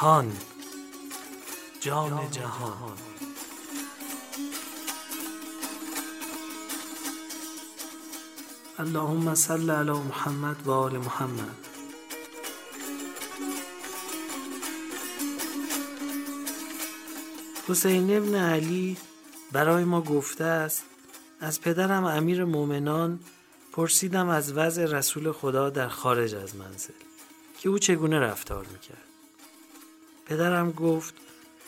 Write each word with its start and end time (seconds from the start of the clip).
هان 0.00 0.32
جان 1.80 2.30
جهان. 2.30 2.98
اللهم 8.78 9.34
صل 9.34 9.70
علی 9.70 9.90
محمد 9.90 10.66
و 10.66 10.70
آل 10.70 10.98
محمد. 10.98 11.56
حسین 17.68 18.16
ابن 18.16 18.34
علی 18.34 18.96
برای 19.52 19.84
ما 19.84 20.02
گفته 20.02 20.44
است 20.44 20.84
از 21.40 21.60
پدرم 21.60 22.04
امیر 22.04 22.44
مؤمنان 22.44 23.20
پرسیدم 23.72 24.28
از 24.28 24.52
وضع 24.52 24.84
رسول 24.84 25.32
خدا 25.32 25.70
در 25.70 25.88
خارج 25.88 26.34
از 26.34 26.56
منزل 26.56 26.94
که 27.60 27.68
او 27.68 27.78
چگونه 27.78 28.18
رفتار 28.18 28.66
می‌کرد؟ 28.72 29.17
پدرم 30.28 30.72
گفت 30.72 31.14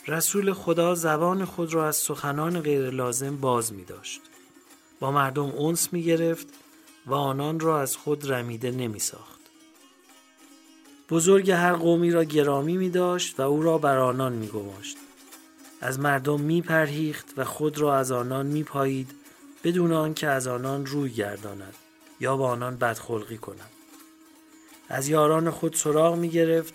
رسول 0.07 0.53
خدا 0.53 0.95
زبان 0.95 1.45
خود 1.45 1.75
را 1.75 1.89
از 1.89 1.97
سخنان 1.97 2.61
غیر 2.61 2.91
لازم 2.91 3.37
باز 3.37 3.73
می 3.73 3.85
داشت. 3.85 4.21
با 5.01 5.11
مردم 5.11 5.51
اونس 5.51 5.93
می 5.93 6.03
گرفت 6.03 6.47
و 7.07 7.15
آنان 7.15 7.61
را 7.61 7.81
از 7.81 7.97
خود 7.97 8.33
رمیده 8.33 8.71
نمی 8.71 8.99
ساخت. 8.99 9.41
بزرگ 11.11 11.51
هر 11.51 11.73
قومی 11.73 12.11
را 12.11 12.25
گرامی 12.25 12.77
می 12.77 12.91
داشت 12.91 13.41
و 13.41 13.43
او 13.43 13.63
را 13.63 13.79
بر 13.79 13.99
آنان 13.99 14.33
می 14.33 14.47
گماشت. 14.47 14.97
از 15.81 16.01
مردم 16.01 16.41
می 16.41 16.63
پرهیخت 16.63 17.27
و 17.37 17.45
خود 17.45 17.79
را 17.79 17.97
از 17.97 18.13
آنان 18.13 18.47
می 18.47 18.63
پایید 18.63 19.11
بدون 19.65 19.93
آنکه 19.93 20.27
از 20.27 20.47
آنان 20.47 20.87
روی 20.87 21.11
گرداند 21.11 21.75
یا 22.21 22.37
با 22.37 22.49
آنان 22.49 22.77
بدخلقی 22.77 23.39
کند. 23.39 23.71
از 24.89 25.09
یاران 25.09 25.51
خود 25.51 25.75
سراغ 25.75 26.17
می 26.17 26.29
گرفت 26.29 26.75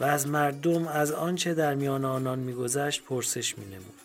و 0.00 0.04
از 0.04 0.26
مردم 0.26 0.88
از 0.88 1.12
آنچه 1.12 1.54
در 1.54 1.74
میان 1.74 2.04
آنان 2.04 2.38
میگذشت 2.38 3.04
پرسش 3.04 3.58
مینمود. 3.58 4.00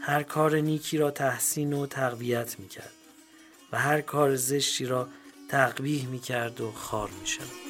هر 0.00 0.22
کار 0.22 0.56
نیکی 0.56 0.98
را 0.98 1.10
تحسین 1.10 1.72
و 1.72 1.86
تقویت 1.86 2.58
می‌کرد 2.58 2.92
و 3.72 3.78
هر 3.78 4.00
کار 4.00 4.36
زشتی 4.36 4.86
را 4.86 5.08
تقبیح 5.48 6.06
می‌کرد 6.06 6.60
و 6.60 6.72
خار 6.72 7.10
می‌شد 7.20 7.62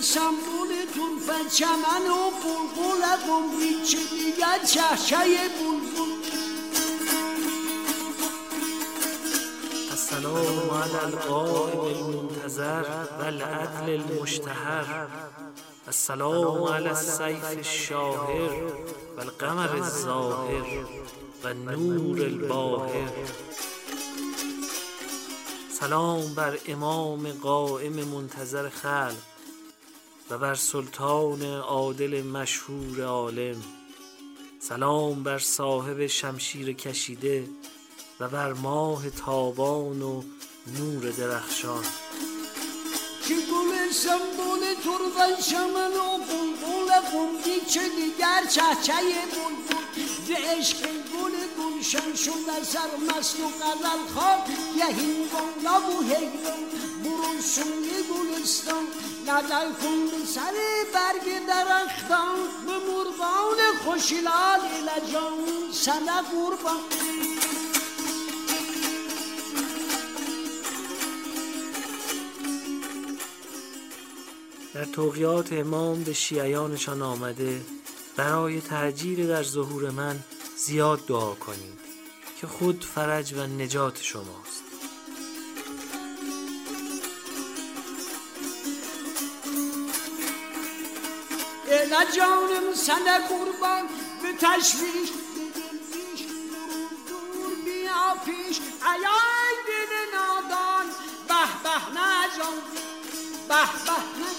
سمبول 0.00 0.68
ترفت 0.94 1.54
چمن 1.54 2.06
و 2.10 2.30
بلبل 2.76 3.62
هیچ 3.62 3.96
دیگر 4.10 4.58
چهچه 4.66 5.16
بلبل 5.16 6.19
السلام 10.30 10.70
على 10.70 11.08
القائم 11.08 11.96
المنتظر 11.96 12.84
والعدل 13.18 13.94
المشتهر. 13.94 15.08
السلام 15.88 16.64
على 16.64 16.90
السيف 16.90 17.58
الشاهر 17.58 18.72
والقمر 19.18 19.74
الظاهر 19.74 20.86
والنور 21.44 22.18
الباهر. 22.18 23.10
سلام 25.80 26.34
بر 26.34 26.58
امام 26.68 27.32
قائم 27.42 27.92
منتظر 27.92 28.68
خلق 28.68 29.14
و 30.30 30.38
بر 30.38 30.54
سلطان 30.54 31.42
عادل 31.42 32.22
مشهور 32.22 33.02
عالم. 33.04 33.62
سلام 34.60 35.22
بر 35.22 35.38
صاحب 35.38 36.06
شمشیر 36.06 36.72
کشیده 36.72 37.44
و 38.20 38.28
بر 38.28 38.52
ماه 38.52 39.10
تابان 39.10 40.02
و 40.02 40.22
نور 40.78 41.10
درخشان. 41.10 41.84
که 43.28 43.34
گل 43.34 43.92
سنبول 43.92 44.60
تربن 44.84 45.42
شمن 45.42 45.92
و 45.92 46.18
بلبل 46.18 47.00
خوندی 47.10 47.60
چه 47.60 47.88
دیگر 47.88 48.44
چهچه 48.50 48.92
بلبل. 48.92 49.84
ز 50.26 50.30
عشق 50.30 50.80
گل 50.82 51.32
گلشن 51.58 52.14
شد 52.14 52.62
سر 52.62 53.16
مست 53.18 53.40
و 53.40 53.48
غزل 53.48 54.14
خواب 54.14 54.44
یهین 54.76 55.28
بالا 55.32 55.80
و 55.80 56.02
هیران 56.02 56.64
برو 57.04 57.40
سوی 57.42 57.90
گلستان. 58.10 58.84
نظر 59.26 59.66
کن 59.72 60.06
به 60.10 60.26
سر 60.26 60.54
برگ 60.94 61.46
درختان. 61.46 62.36
به 62.66 62.72
مرغان 62.72 63.58
خوشلال 63.84 64.60
لجان 64.60 65.72
سنه 65.72 66.22
قربان. 66.22 66.80
در 74.74 74.84
توقیات 74.84 75.52
امام 75.52 76.04
به 76.04 76.12
شیعیانشان 76.12 77.02
آمده 77.02 77.60
برای 78.16 78.60
تعجیل 78.60 79.28
در 79.28 79.42
ظهور 79.42 79.90
من 79.90 80.20
زیاد 80.56 81.06
دعا 81.06 81.34
کنید 81.34 81.80
که 82.40 82.46
خود 82.46 82.84
فرج 82.94 83.32
و 83.32 83.46
نجات 83.46 84.02
شماست. 84.02 84.62
اله 91.70 92.12
جانم 92.16 92.74
سنه 92.74 93.18
قربان 93.28 93.86
به 94.22 94.32
تشویش 94.40 95.10
دور 97.08 97.54
بیا 97.64 98.14
پیش. 98.24 98.60
ایای 98.82 99.56
دل 99.66 100.18
نادان 100.18 100.86
به 101.28 101.62
به 101.62 102.00
نه 102.00 102.38
جان 102.38 102.89
به 103.50 103.56
به 103.56 103.96
نه 104.20 104.30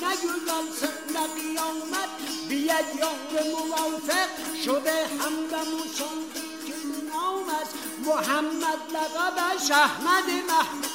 نه 0.00 0.16
گلان 0.16 0.66
نه 1.14 1.26
قیامت 1.34 2.10
بیاد 2.48 2.84
یار 2.98 3.44
موافق 3.52 4.28
شده 4.64 5.06
همدموشان 5.06 6.18
که 6.66 6.74
نام 7.12 7.48
است 7.62 7.74
محمد 8.06 8.80
لقبش 8.92 9.70
احمد 9.70 10.24
محمد 10.48 10.93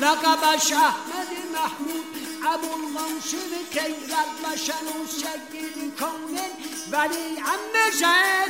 لقبش 0.00 0.72
احمد 0.72 1.30
محمود 1.54 2.06
ابو 2.52 2.68
المنصور 2.74 3.52
خیرت 3.72 4.30
و 4.44 4.56
شنوس 4.56 5.12
شگیر 5.20 5.90
کامل. 5.98 6.52
ولی 6.92 7.36
عمه 7.50 7.90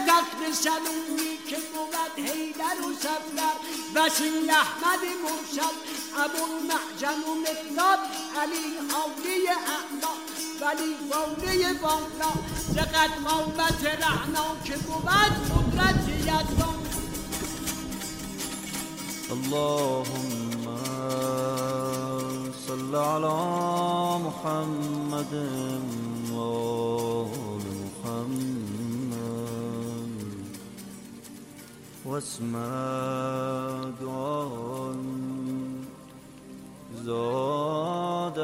تخت 0.06 0.52
سلومی 0.52 1.38
که 1.48 1.56
بود 1.56 2.26
حیدر 2.26 2.86
و 2.86 2.94
سفر 3.00 3.54
وسیل 3.94 4.50
احمد 4.50 5.02
مرسل 5.24 5.76
ابو 6.16 6.42
المعجم 6.44 7.30
و 7.30 7.34
مقداد. 7.34 7.98
علی 8.42 8.66
حالی 8.92 9.48
اعلا 9.48 10.14
ولی 10.60 10.96
واله 11.10 11.80
والا. 11.82 12.32
زقد 12.68 13.10
قومت 13.26 13.84
رعنا 13.84 14.56
که 14.64 14.76
بود 14.76 15.06
قدرت 15.06 16.08
یزدان. 16.18 16.80
اللهم 19.30 20.49
صل 22.90 22.96
على 22.96 23.38
محمد 24.26 25.34
وآل 26.34 27.65
محمد. 27.86 28.91
واسم 32.04 32.53
دعاء 34.00 34.94
زادت 37.06 38.41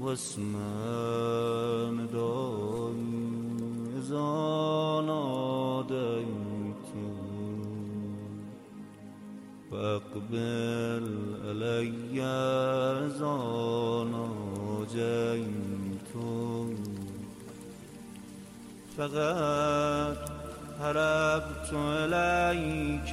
واسم 0.00 0.54
نداء 1.98 2.96
إذا 3.98 4.30
أقبل 9.84 11.06
علي 11.44 12.20
زانا 13.18 14.28
جيتو 14.94 16.66
فقد 18.96 20.18
هربت 20.80 21.70
عليك 21.74 23.12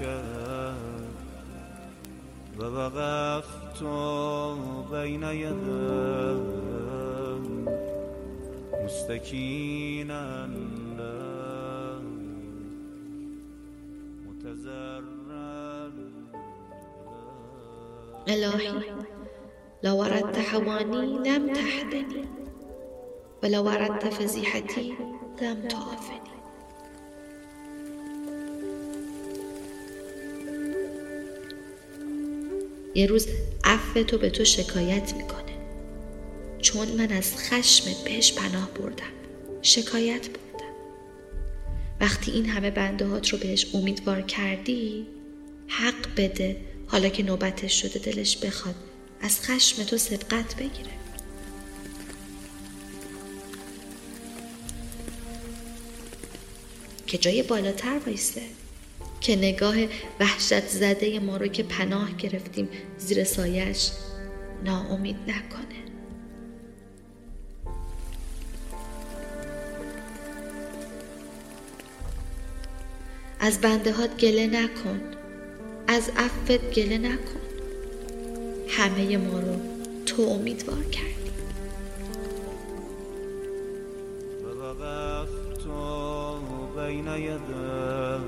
ووقفت 2.59 3.83
بين 4.91 5.23
يدي 5.23 6.51
مستكينا. 8.83 10.49
إلهي 18.33 18.73
لو 19.83 20.03
أردت 20.03 20.37
حواني 20.37 21.29
لم 21.29 21.53
تحدني 21.53 22.25
ولو 23.43 23.69
أردت 23.69 24.13
فزيحتي 24.13 24.95
لم 25.41 25.67
تعافني. 25.67 26.21
یه 32.95 33.05
روز 33.05 33.27
عفو 33.63 34.03
تو 34.03 34.17
به 34.17 34.29
تو 34.29 34.43
شکایت 34.45 35.13
می‌کنه. 35.13 35.41
چون 36.59 36.87
من 36.87 37.11
از 37.11 37.37
خشمت 37.37 38.03
بهش 38.05 38.33
پناه 38.33 38.69
بردم. 38.79 39.13
شکایت 39.61 40.27
بردم. 40.27 40.73
وقتی 42.01 42.31
این 42.31 42.45
همه 42.45 42.71
بنده 42.71 43.05
هات 43.05 43.29
رو 43.29 43.37
بهش 43.37 43.75
امیدوار 43.75 44.21
کردی 44.21 45.07
حق 45.67 46.07
بده 46.17 46.57
حالا 46.91 47.09
که 47.09 47.23
نوبتش 47.23 47.81
شده 47.81 47.99
دلش 47.99 48.37
بخواد 48.37 48.75
از 49.21 49.41
خشم 49.41 49.83
تو 49.83 49.97
سبقت 49.97 50.55
بگیره. 50.55 50.91
که 57.07 57.17
جای 57.17 57.43
بالاتر 57.43 57.99
وایسته 58.05 58.41
که 59.21 59.35
نگاه 59.35 59.75
وحشت 60.19 60.67
زده 60.67 61.19
ما 61.19 61.37
رو 61.37 61.47
که 61.47 61.63
پناه 61.63 62.11
گرفتیم 62.11 62.69
زیر 62.97 63.23
سایش 63.23 63.91
ناامید 64.63 65.17
نکنه. 65.27 65.81
از 73.39 73.61
بنده 73.61 73.91
هات 73.93 74.17
گله 74.17 74.47
نکن. 74.47 75.20
از 75.91 76.11
عفت 76.17 76.73
گله 76.73 76.97
نکن. 76.97 77.41
همه 78.69 79.17
ما 79.17 79.39
رو 79.39 79.55
تو 80.05 80.21
امیدوار 80.21 80.83
کردی 80.83 81.31
ووقفت 84.43 85.67
بين 86.75 87.07
يدي 87.07 88.21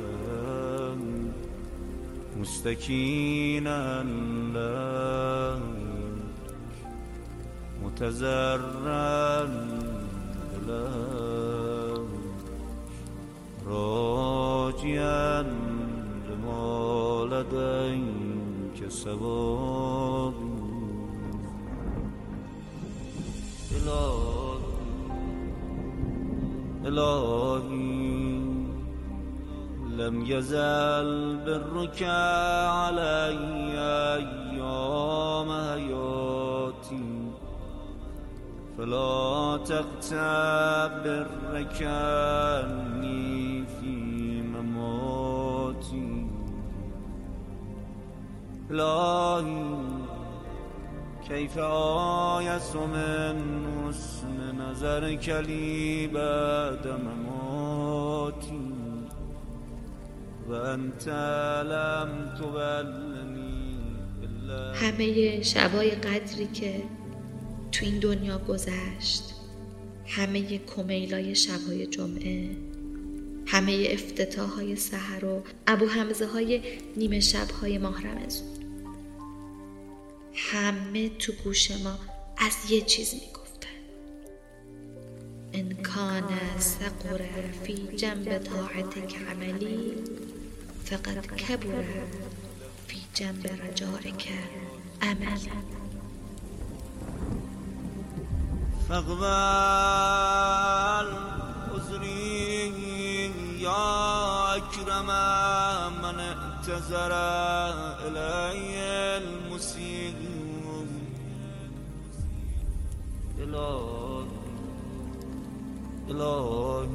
مستكينا 2.39 4.03
لك 4.53 5.43
لديك 17.33 18.89
سواد 18.89 20.33
إلهي 23.77 24.59
إلهي 26.85 28.13
لم 29.97 30.15
يزل 30.25 31.37
برك 31.45 32.03
علي 32.03 33.77
أيام 34.19 35.49
حياتي. 35.67 37.13
فلا 38.77 39.59
تغتب 39.65 40.91
برك 41.03 41.79
إلهي 48.73 50.03
كيف 51.29 51.57
آيس 51.57 52.75
من 52.75 53.37
حسن 53.87 54.57
نظرك 54.57 55.29
لي 55.29 56.07
بعد 56.07 56.87
مماتي 56.87 58.69
وأنت 60.49 61.07
لم 61.65 62.11
تبلني 62.39 63.77
إلا 64.23 64.73
همه 64.75 65.41
شبای 65.41 65.91
قدری 65.91 66.47
که 66.47 66.83
تو 67.71 67.85
این 67.85 67.99
دنیا 67.99 68.37
گذشت 68.37 69.23
همه 70.07 70.57
کمیلای 70.57 71.35
شبهای 71.35 71.87
جمعه 71.87 72.49
همه 73.47 73.87
افتتاح 73.91 74.49
های 74.49 74.75
سحر 74.75 75.25
و 75.25 75.43
ابو 75.67 75.85
حمزه 75.85 76.27
های 76.27 76.61
نیمه 76.97 77.19
شبهای 77.19 77.77
ماه 77.77 78.01
رمزون 78.07 78.52
همه 80.35 81.09
تو 81.09 81.31
گوش 81.43 81.71
ما 81.71 81.99
از 82.37 82.71
یه 82.71 82.81
چیز 82.81 83.13
می‌گفتن. 83.13 83.69
ان 85.53 85.73
کان 85.83 86.59
سقر 86.59 87.21
فی 87.63 87.87
جنب 87.97 88.37
طاعتک 88.37 89.15
عملی 89.31 89.93
فقد 90.85 91.35
کبر 91.35 91.83
فی 92.87 93.01
جنب 93.13 93.47
رجائک 93.47 94.27
عملی. 95.01 95.51
فاقبل 98.89 99.23
عذري 101.73 102.83
يا 103.61 104.55
أكرم 104.57 105.09
من 106.01 106.19
اعتذر 106.19 107.13
إلي 108.07 108.77
المسيء 109.17 110.22
إلهي 113.53 114.27
إلهي 116.09 116.87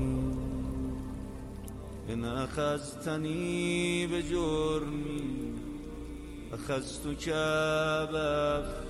إن 2.12 2.24
أخذتني 2.24 4.06
بجرمي 4.06 5.54
أخذتك 6.52 7.28
بغفر 8.12 8.88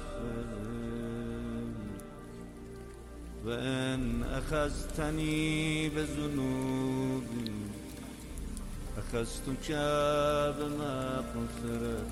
وإن 3.46 4.22
أخذتني 4.22 5.89
بذنوبي 5.89 7.53
أخذتك 8.98 9.72
بمغفرة 10.58 12.06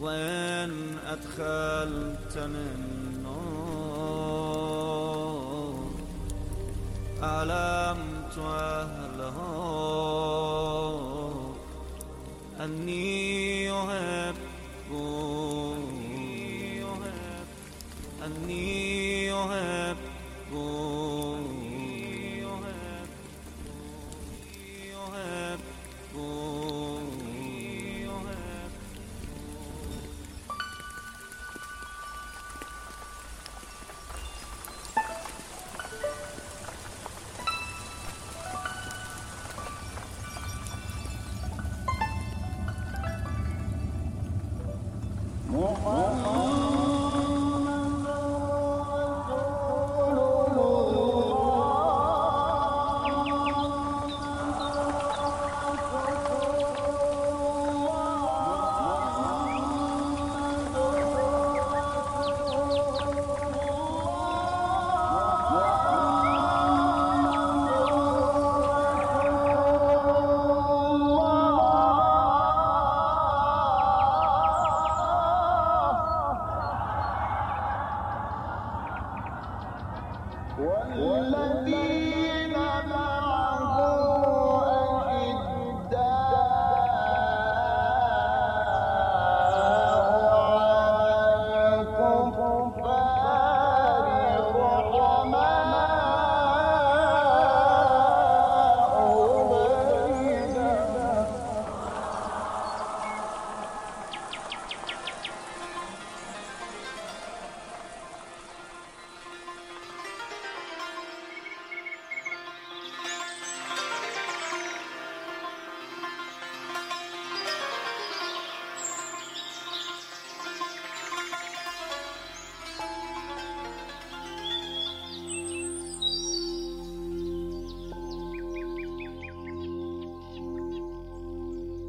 وين 0.00 0.98
أدخلت 1.06 2.38
من 2.38 3.20
نور 3.22 3.44
أعلمت 7.22 8.38
أهله 8.38 9.36
أني 12.60 13.72
أحبك. 13.72 14.34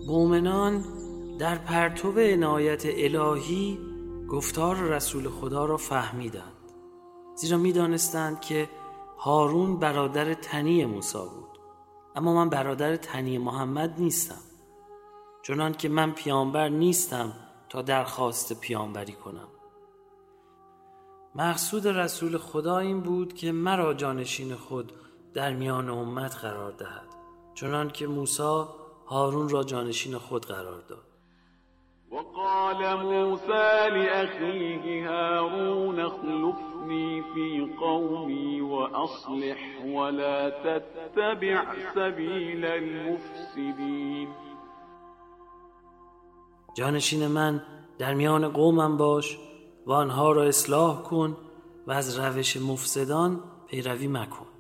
مؤمنان 0.06 0.84
در 1.38 1.56
پرتو 1.56 2.20
عنایت 2.20 2.84
الهی 2.86 3.80
گفتار 4.30 4.76
رسول 4.76 5.30
خدا 5.30 5.66
را 5.66 5.78
فهمیدند. 5.78 6.54
زیرا 7.36 7.58
می‌دانستند 7.58 8.42
که 8.42 8.70
هارون 9.18 9.80
برادر 9.80 10.34
تنی 10.34 10.86
موسی 10.86 11.18
بود. 11.18 11.60
اما 12.16 12.34
من 12.34 12.50
برادر 12.50 12.96
تنی 12.96 13.38
محمد 13.38 14.00
نیستم. 14.00 14.42
چنان 15.44 15.74
که 15.74 15.90
من 15.90 16.12
پیامبر 16.12 16.70
نیستم 16.70 17.34
تا 17.70 17.82
درخواست 17.82 18.60
پیامبری 18.60 19.14
کنم. 19.14 19.48
مقصود 21.36 21.88
رسول 21.88 22.38
خدا 22.38 22.78
این 22.78 23.02
بود 23.02 23.34
که 23.34 23.52
مرا 23.52 23.94
جانشین 23.94 24.56
خود 24.56 24.94
در 25.34 25.54
میان 25.54 25.90
امت 25.90 26.36
قرار 26.36 26.72
دهد. 26.72 27.16
چنان 27.54 27.90
که 27.90 28.08
موسی 28.08 28.64
هارون 29.08 29.50
را 29.50 29.64
جانشین 29.64 30.18
خود 30.18 30.46
قرار 30.46 30.82
داد. 30.90 31.06
وقال 32.12 32.96
موسى 33.04 33.90
لأخيه 33.90 35.10
هارون 35.10 36.00
اخلفني 36.00 37.22
في 37.22 37.70
قومي 37.80 38.62
وأصلح 38.62 39.58
ولا 39.86 40.50
تتبع 40.50 41.64
سبيل 41.96 42.66
المفسدين. 42.66 44.28
جانشین 46.78 47.28
من 47.28 47.62
در 47.98 48.14
میان 48.14 48.50
قومم 48.50 48.98
باش 48.98 49.38
و 49.86 49.92
آنها 49.92 50.32
را 50.32 50.44
اصلاح 50.44 51.02
کن 51.02 51.38
و 51.88 51.92
از 51.92 52.20
روش 52.20 52.58
مفسدان 52.58 53.44
پیروی 53.68 54.08
مکن. 54.08 54.55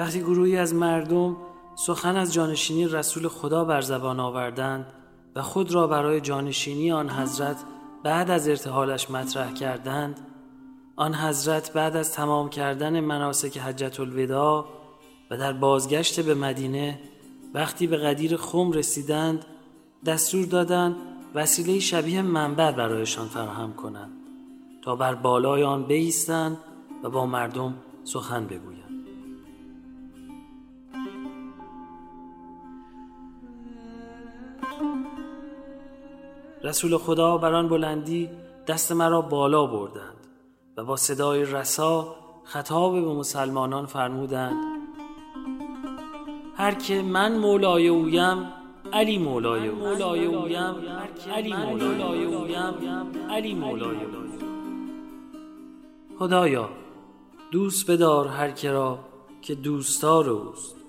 وقتی 0.00 0.20
گروهی 0.20 0.56
از 0.56 0.74
مردم 0.74 1.36
سخن 1.74 2.16
از 2.16 2.34
جانشینی 2.34 2.86
رسول 2.86 3.28
خدا 3.28 3.64
بر 3.64 3.80
زبان 3.80 4.20
آوردند 4.20 4.86
و 5.36 5.42
خود 5.42 5.74
را 5.74 5.86
برای 5.86 6.20
جانشینی 6.20 6.92
آن 6.92 7.10
حضرت 7.10 7.56
بعد 8.04 8.30
از 8.30 8.48
ارتحالش 8.48 9.10
مطرح 9.10 9.52
کردند 9.52 10.20
آن 10.96 11.14
حضرت 11.14 11.72
بعد 11.72 11.96
از 11.96 12.12
تمام 12.12 12.48
کردن 12.48 13.00
مناسک 13.00 13.58
حجت 13.58 14.00
الوداع 14.00 14.64
و 15.30 15.36
در 15.36 15.52
بازگشت 15.52 16.20
به 16.20 16.34
مدینه 16.34 17.00
وقتی 17.54 17.86
به 17.86 17.96
قدیر 17.96 18.36
خم 18.36 18.72
رسیدند 18.72 19.44
دستور 20.06 20.44
دادند 20.44 20.96
وسیله 21.34 21.78
شبیه 21.78 22.22
منبر 22.22 22.72
برایشان 22.72 23.28
فراهم 23.28 23.72
کنند 23.72 24.10
تا 24.82 24.96
بر 24.96 25.14
بالای 25.14 25.62
آن 25.62 25.82
بایستند 25.82 26.58
و 27.02 27.10
با 27.10 27.26
مردم 27.26 27.74
سخن 28.04 28.46
بگویند. 28.46 28.79
رسول 36.64 36.96
خدا 36.98 37.38
بر 37.38 37.54
آن 37.54 37.68
بلندی 37.68 38.30
دست 38.66 38.92
مرا 38.92 39.20
بالا 39.20 39.66
بردند 39.66 40.16
و 40.76 40.84
با 40.84 40.96
صدای 40.96 41.44
رسا 41.44 42.16
خطاب 42.44 42.92
به 42.92 43.14
مسلمانان 43.14 43.86
فرمودند 43.86 44.56
هر 46.56 46.74
که 46.74 47.02
من 47.02 47.38
مولای 47.38 47.88
اویم 47.88 48.52
علی 48.92 49.18
مولای 49.18 49.68
او 49.68 49.78
مولای 49.78 50.24
اویم 50.24 50.74
علی 51.34 51.52
مولای 51.52 52.24
اویم. 52.24 53.30
علی 53.30 53.54
مولای 53.54 53.96
خدایا 56.18 56.68
دوست 57.50 57.90
بدار 57.90 58.28
هر 58.28 58.50
که 58.50 58.70
را 58.70 58.98
که 59.42 59.54
دوستدار 59.54 60.30
اوست 60.30 60.79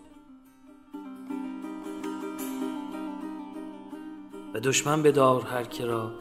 و 4.53 4.60
دشمن 4.60 5.03
بدار 5.03 5.41
هر 5.41 5.63
که 5.63 5.86
را 5.86 6.12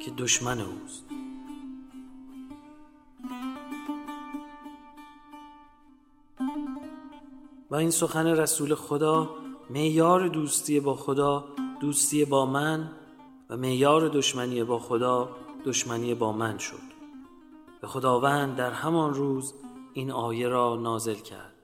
که 0.00 0.10
دشمن 0.10 0.60
اوست. 0.60 1.04
و 7.70 7.74
این 7.74 7.90
سخن 7.90 8.26
رسول 8.26 8.74
خدا 8.74 9.30
معیار 9.70 10.28
دوستی 10.28 10.80
با 10.80 10.94
خدا 10.94 11.44
دوستی 11.80 12.24
با 12.24 12.46
من 12.46 12.90
و 13.50 13.56
معیار 13.56 14.08
دشمنی 14.08 14.64
با 14.64 14.78
خدا 14.78 15.36
دشمنی 15.64 16.14
با 16.14 16.32
من 16.32 16.58
شد. 16.58 16.86
و 17.82 17.86
خداوند 17.86 18.56
در 18.56 18.70
همان 18.70 19.14
روز 19.14 19.54
این 19.92 20.10
آیه 20.10 20.48
را 20.48 20.76
نازل 20.76 21.14
کرد. 21.14 21.55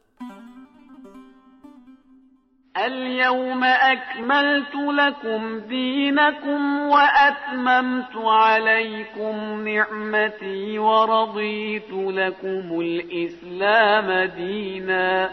اليوم 2.77 3.65
أكملت 3.65 4.75
لكم 4.75 5.59
دينكم 5.59 6.79
وأتممت 6.79 8.17
عليكم 8.17 9.69
نعمتي 9.69 10.79
ورضيت 10.79 11.91
لكم 11.91 12.81
الإسلام 12.81 14.31
دينا. 14.37 15.31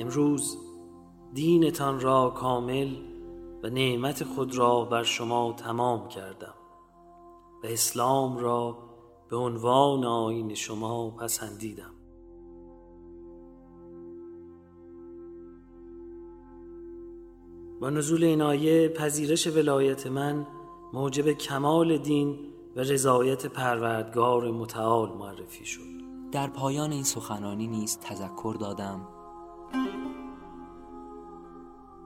امروز 0.00 0.58
دینتان 1.32 2.00
را 2.00 2.30
کامل 2.30 2.96
و 3.62 3.68
نعمت 3.68 4.24
خود 4.24 4.56
را 4.56 4.84
بر 4.84 5.02
شما 5.02 5.52
تمام 5.52 6.08
کردم. 6.08 6.59
و 7.64 7.66
اسلام 7.66 8.38
را 8.38 8.78
به 9.28 9.36
عنوان 9.36 10.04
آین 10.04 10.54
شما 10.54 11.10
پسندیدم. 11.10 11.94
با 17.80 17.90
نزول 17.90 18.24
این 18.24 18.42
آیه 18.42 18.88
پذیرش 18.88 19.46
ولایت 19.46 20.06
من 20.06 20.46
موجب 20.92 21.32
کمال 21.32 21.98
دین 21.98 22.38
و 22.76 22.80
رضایت 22.80 23.46
پروردگار 23.46 24.50
متعال 24.50 25.12
معرفی 25.12 25.64
شد. 25.64 26.00
در 26.32 26.46
پایان 26.46 26.92
این 26.92 27.02
سخنانی 27.02 27.66
نیز 27.66 27.98
تذکر 27.98 28.56
دادم. 28.60 29.08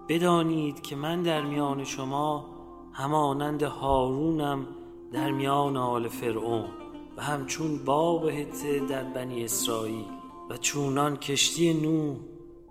بدانید 0.09 0.81
که 0.81 0.97
من 0.97 1.23
در 1.23 1.43
میان 1.43 1.85
شما 1.85 2.47
همانند 2.93 3.63
هارونم 3.63 4.67
در 5.15 5.31
میان 5.31 5.77
آل 5.77 6.09
فرعون 6.09 6.69
و 7.17 7.23
همچون 7.23 7.85
باب 7.85 8.29
هته 8.29 8.81
در 8.81 9.05
بنی 9.05 9.45
اسرائیل 9.45 10.05
و 10.51 10.57
چونان 10.57 11.17
کشتی 11.17 11.75
نوح 11.75 12.17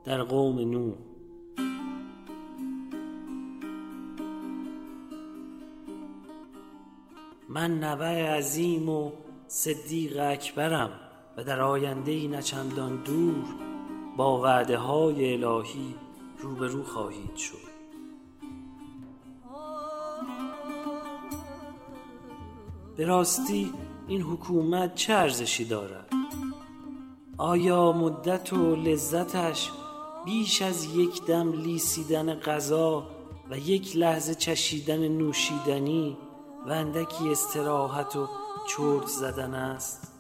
در 0.05 0.23
قوم 0.23 0.59
نوح. 0.59 0.93
من 7.49 7.79
نوه 7.79 8.05
عظیم 8.07 8.89
و 8.89 9.11
صدیق 9.47 10.17
اکبرم 10.19 10.89
و 11.37 11.43
در 11.43 11.61
آینده 11.61 12.11
ای 12.11 12.27
نچندان 12.27 13.03
دور 13.03 13.45
با 14.17 14.41
وعده 14.41 14.77
های 14.77 15.33
الهی 15.33 15.95
روبرو 16.39 16.83
خواهید 16.83 17.35
شد. 17.35 17.72
به 22.97 23.05
راستی 23.05 23.73
این 24.07 24.21
حکومت 24.21 24.95
چه 24.95 25.13
ارزشی 25.13 25.65
دارد؟ 25.65 26.09
آیا 27.37 27.91
مدت 27.91 28.53
و 28.53 28.75
لذتش 28.75 29.71
بیش 30.25 30.61
از 30.61 30.95
یک 30.95 31.25
دم 31.25 31.51
لیسیدن 31.51 32.35
غذا 32.35 33.07
و 33.49 33.57
یک 33.57 33.97
لحظه 33.97 34.35
چشیدن 34.35 35.07
نوشیدنی 35.07 36.17
و 36.67 36.71
اندکی 36.71 37.29
استراحت 37.29 38.15
و 38.15 38.27
چرت 38.67 39.07
زدن 39.07 39.53
است؟ 39.53 40.13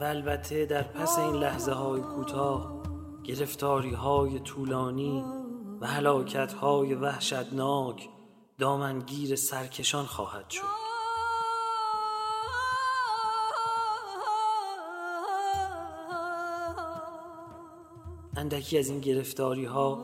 و 0.00 0.04
البته 0.04 0.66
در 0.66 0.82
پس 0.82 1.18
این 1.18 1.34
لحظه 1.34 1.72
های 1.72 2.00
کوتاه 2.00 2.73
گرفتاری 3.24 3.92
های 3.94 4.40
طولانی 4.40 5.24
و 5.80 5.86
حلاکت 5.86 6.52
های 6.52 6.94
وحشتناک 6.94 8.08
دامنگیر 8.58 9.36
سرکشان 9.36 10.04
خواهد 10.04 10.50
شد. 10.50 10.84
اندکی 18.36 18.78
از 18.78 18.88
این 18.88 19.00
گرفتاری 19.00 19.64
ها 19.64 19.98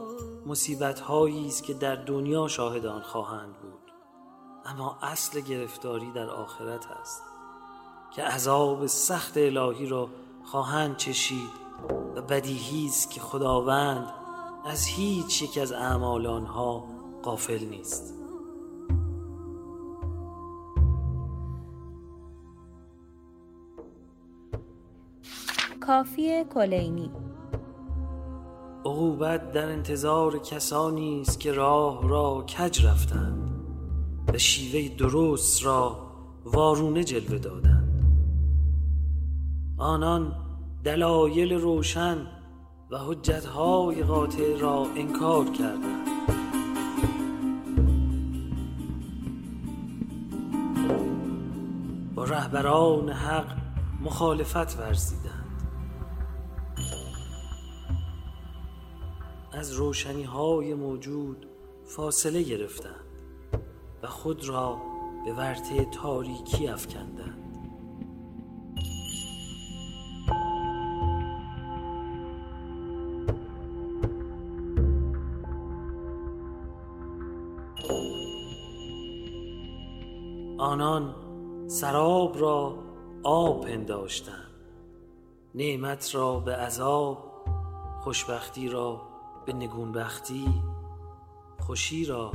مصیبت 0.46 1.00
هایی 1.00 1.46
است 1.46 1.64
که 1.64 1.74
در 1.74 1.96
دنیا 1.96 2.48
شاهد 2.48 2.86
آن 2.86 3.02
خواهند 3.02 3.58
بود. 3.60 3.92
اما 4.64 4.98
اصل 5.02 5.40
گرفتاری 5.40 6.10
در 6.12 6.30
آخرت 6.30 6.86
است 6.86 7.22
که 8.10 8.22
عذاب 8.22 8.86
سخت 8.86 9.36
الهی 9.36 9.86
را 9.86 10.08
خواهند 10.44 10.96
چشید 10.96 11.59
و 12.16 12.22
بدیهی 12.22 12.86
است 12.86 13.10
که 13.10 13.20
خداوند 13.20 14.06
از 14.64 14.86
هیچ 14.86 15.42
یک 15.42 15.58
از 15.58 15.72
اعمال 15.72 16.26
آنها 16.26 16.84
غافل 17.22 17.64
نیست. 17.64 18.14
کافی 25.80 26.44
کلینی. 26.44 27.10
عقوبت 28.84 29.52
در 29.52 29.68
انتظار 29.68 30.38
کسانی 30.38 31.20
است 31.20 31.40
که 31.40 31.52
راه 31.52 32.08
را 32.08 32.42
کج 32.42 32.86
رفتند 32.86 33.50
و 34.34 34.38
شیوه 34.38 34.96
درست 34.96 35.64
را 35.64 35.98
وارونه 36.44 37.04
جلوه 37.04 37.38
دادند. 37.38 38.04
آنان 39.78 40.34
دلایل 40.84 41.52
روشن 41.52 42.26
و 42.90 42.98
حجتهای 42.98 44.02
قاطع 44.02 44.56
را 44.58 44.86
انکار 44.96 45.44
کردند. 45.44 46.08
با 52.14 52.24
رهبران 52.24 53.08
حق 53.08 53.56
مخالفت 54.00 54.78
ورزیدند. 54.78 55.30
از 59.52 59.72
روشنی 59.72 60.22
های 60.22 60.74
موجود 60.74 61.46
فاصله 61.84 62.42
گرفتند 62.42 63.04
و 64.02 64.06
خود 64.06 64.48
را 64.48 64.78
به 65.24 65.32
ورطه 65.32 65.84
تاریکی 65.84 66.68
افکندند. 66.68 67.39
آنان 80.70 81.14
سراب 81.68 82.40
را 82.40 82.78
آب 83.22 83.66
پنداشتند. 83.66 84.50
نعمت 85.54 86.14
را 86.14 86.40
به 86.40 86.56
عذاب 86.56 87.44
خوشبختی 88.00 88.68
را 88.68 89.00
به 89.46 89.52
نگونبختی 89.52 90.62
خوشی 91.60 92.04
را 92.04 92.32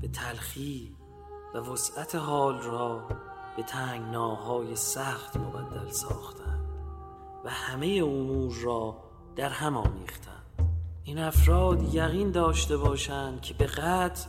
به 0.00 0.08
تلخی 0.08 0.96
و 1.54 1.58
وسعت 1.58 2.14
حال 2.14 2.58
را 2.58 3.00
به 3.56 3.62
تنگناهای 3.62 4.76
سخت 4.76 5.36
مبدل 5.36 5.90
ساختند 5.90 6.68
و 7.44 7.50
همه 7.50 8.00
امور 8.04 8.54
را 8.62 8.96
در 9.36 9.48
هم 9.48 9.76
آمیختند. 9.76 10.70
این 11.04 11.18
افراد 11.18 11.94
یقین 11.94 12.30
داشته 12.30 12.76
باشند 12.76 13.40
که 13.40 13.54
به 13.54 13.66
قطع 13.66 14.28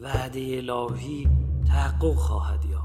وعده 0.00 0.40
الهی 0.40 1.28
تحقق 1.68 2.14
خواهد 2.14 2.64
یافت. 2.64 2.84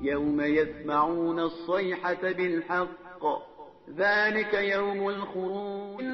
يوم 0.00 0.40
يسمعون 0.40 1.40
الصيحة 1.40 2.22
بالحق 2.22 3.24
ذلك 3.96 4.54
يوم 4.54 5.08
الخروج. 5.08 6.13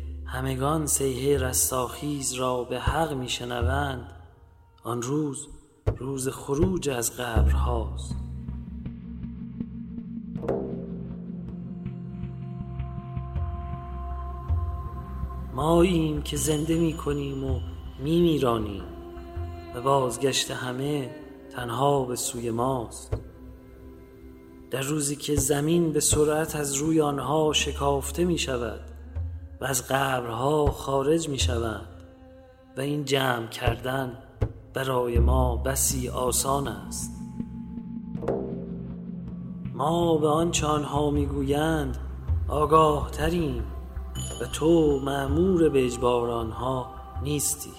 همگان 0.31 0.85
سیحه 0.85 1.37
رستاخیز 1.37 2.33
را 2.33 2.63
به 2.63 2.79
حق 2.79 3.13
میشنوند. 3.13 4.11
آن 4.83 5.01
روز 5.01 5.47
روز 5.97 6.29
خروج 6.29 6.89
از 6.89 7.17
قبرهاست. 7.17 8.15
ماییم 15.53 16.21
که 16.21 16.37
زنده 16.37 16.75
می 16.75 16.93
کنیم 16.93 17.43
و 17.43 17.59
می 17.99 18.21
میرانیم 18.21 18.83
و 19.75 19.81
بازگشت 19.81 20.51
همه 20.51 21.15
تنها 21.55 22.05
به 22.05 22.15
سوی 22.15 22.51
ماست. 22.51 23.13
در 24.71 24.81
روزی 24.81 25.15
که 25.15 25.35
زمین 25.35 25.91
به 25.91 25.99
سرعت 25.99 26.55
از 26.55 26.73
روی 26.73 27.01
آنها 27.01 27.53
شکافته 27.53 28.25
می 28.25 28.37
شود 28.37 28.90
و 29.61 29.65
از 29.65 29.87
قبرها 29.87 30.71
خارج 30.71 31.29
می 31.29 31.39
شوند 31.39 31.87
و 32.77 32.81
این 32.81 33.05
جمع 33.05 33.47
کردن 33.47 34.17
برای 34.73 35.19
ما 35.19 35.55
بسی 35.55 36.09
آسان 36.09 36.67
است. 36.67 37.11
ما 39.73 40.17
به 40.17 40.27
آنچه 40.27 40.67
آنها 40.67 41.09
می‌گویند 41.11 41.97
آگاه 42.49 43.11
تریم 43.11 43.63
و 44.41 44.45
تو 44.45 44.99
معمور 44.99 45.69
به 45.69 45.85
اجبار 45.85 46.29
آنها 46.29 46.87
نیستی. 47.23 47.73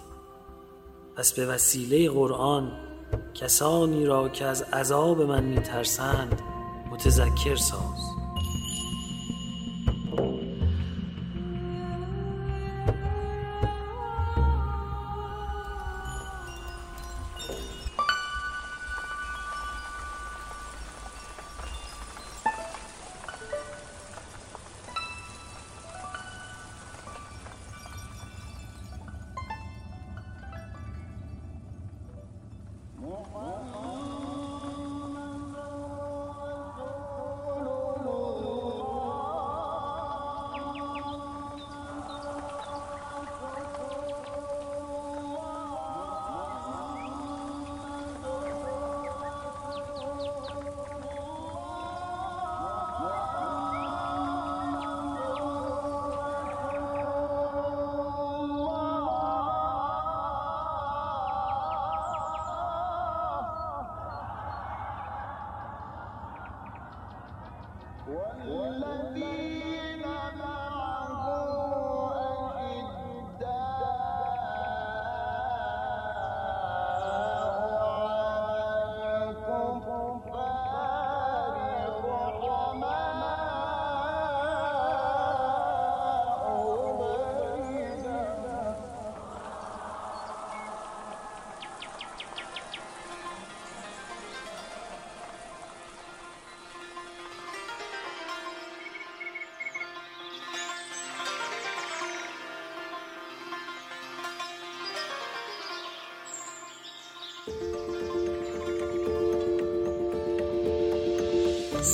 پس 1.17 1.33
به 1.33 1.47
وسیله 1.47 2.11
قرآن 2.11 2.73
کسانی 3.35 4.07
را 4.07 4.29
که 4.29 4.45
از 4.45 4.63
عذاب 4.63 5.23
من 5.23 5.45
میترسند 5.45 6.43
متذکر 6.91 7.57
ساز. 7.57 8.12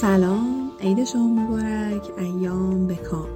سلام 0.00 0.70
عید 0.80 1.04
شما 1.04 1.26
مبارک 1.26 2.10
ایام 2.18 2.86
بکام 2.86 3.28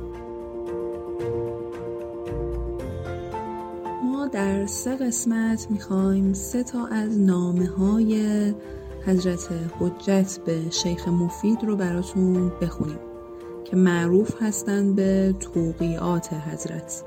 ما 4.04 4.26
در 4.26 4.66
سه 4.66 4.96
قسمت 4.96 5.66
می‌خوایم 5.70 6.32
سه 6.32 6.62
تا 6.62 6.86
از 6.86 7.20
نامه 7.20 7.66
های 7.66 8.54
حضرت 9.06 9.48
حجت 9.80 10.38
به 10.46 10.70
شیخ 10.70 11.08
مفید 11.08 11.64
رو 11.64 11.76
براتون 11.76 12.52
بخونیم 12.60 12.98
که 13.64 13.76
معروف 13.76 14.42
هستند 14.42 14.96
به 14.96 15.34
توقیات 15.40 16.32
حضرت. 16.32 17.04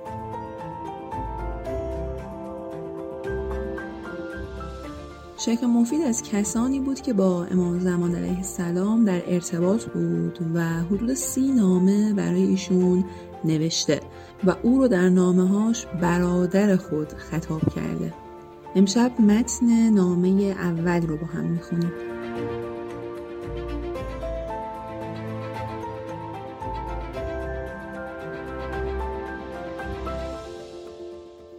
شیخ 5.45 5.63
مفید 5.63 6.01
از 6.01 6.23
کسانی 6.23 6.79
بود 6.79 7.01
که 7.01 7.13
با 7.13 7.45
امام 7.45 7.79
زمان 7.79 8.15
علیه 8.15 8.37
السلام 8.37 9.05
در 9.05 9.21
ارتباط 9.27 9.85
بود 9.85 10.39
و 10.53 10.63
حدود 10.63 11.13
سی 11.13 11.51
نامه 11.51 12.13
برای 12.13 12.43
ایشون 12.43 13.05
نوشته 13.43 13.99
و 14.43 14.55
او 14.63 14.77
رو 14.77 14.87
در 14.87 15.09
نامه 15.09 15.47
هاش 15.47 15.85
برادر 15.85 16.75
خود 16.75 17.13
خطاب 17.13 17.61
کرده. 17.75 18.13
امشب 18.75 19.21
متن 19.21 19.89
نامه 19.89 20.27
اول 20.59 21.07
رو 21.07 21.17
با 21.17 21.27
هم 21.27 21.45
می‌خونیم. 21.45 21.91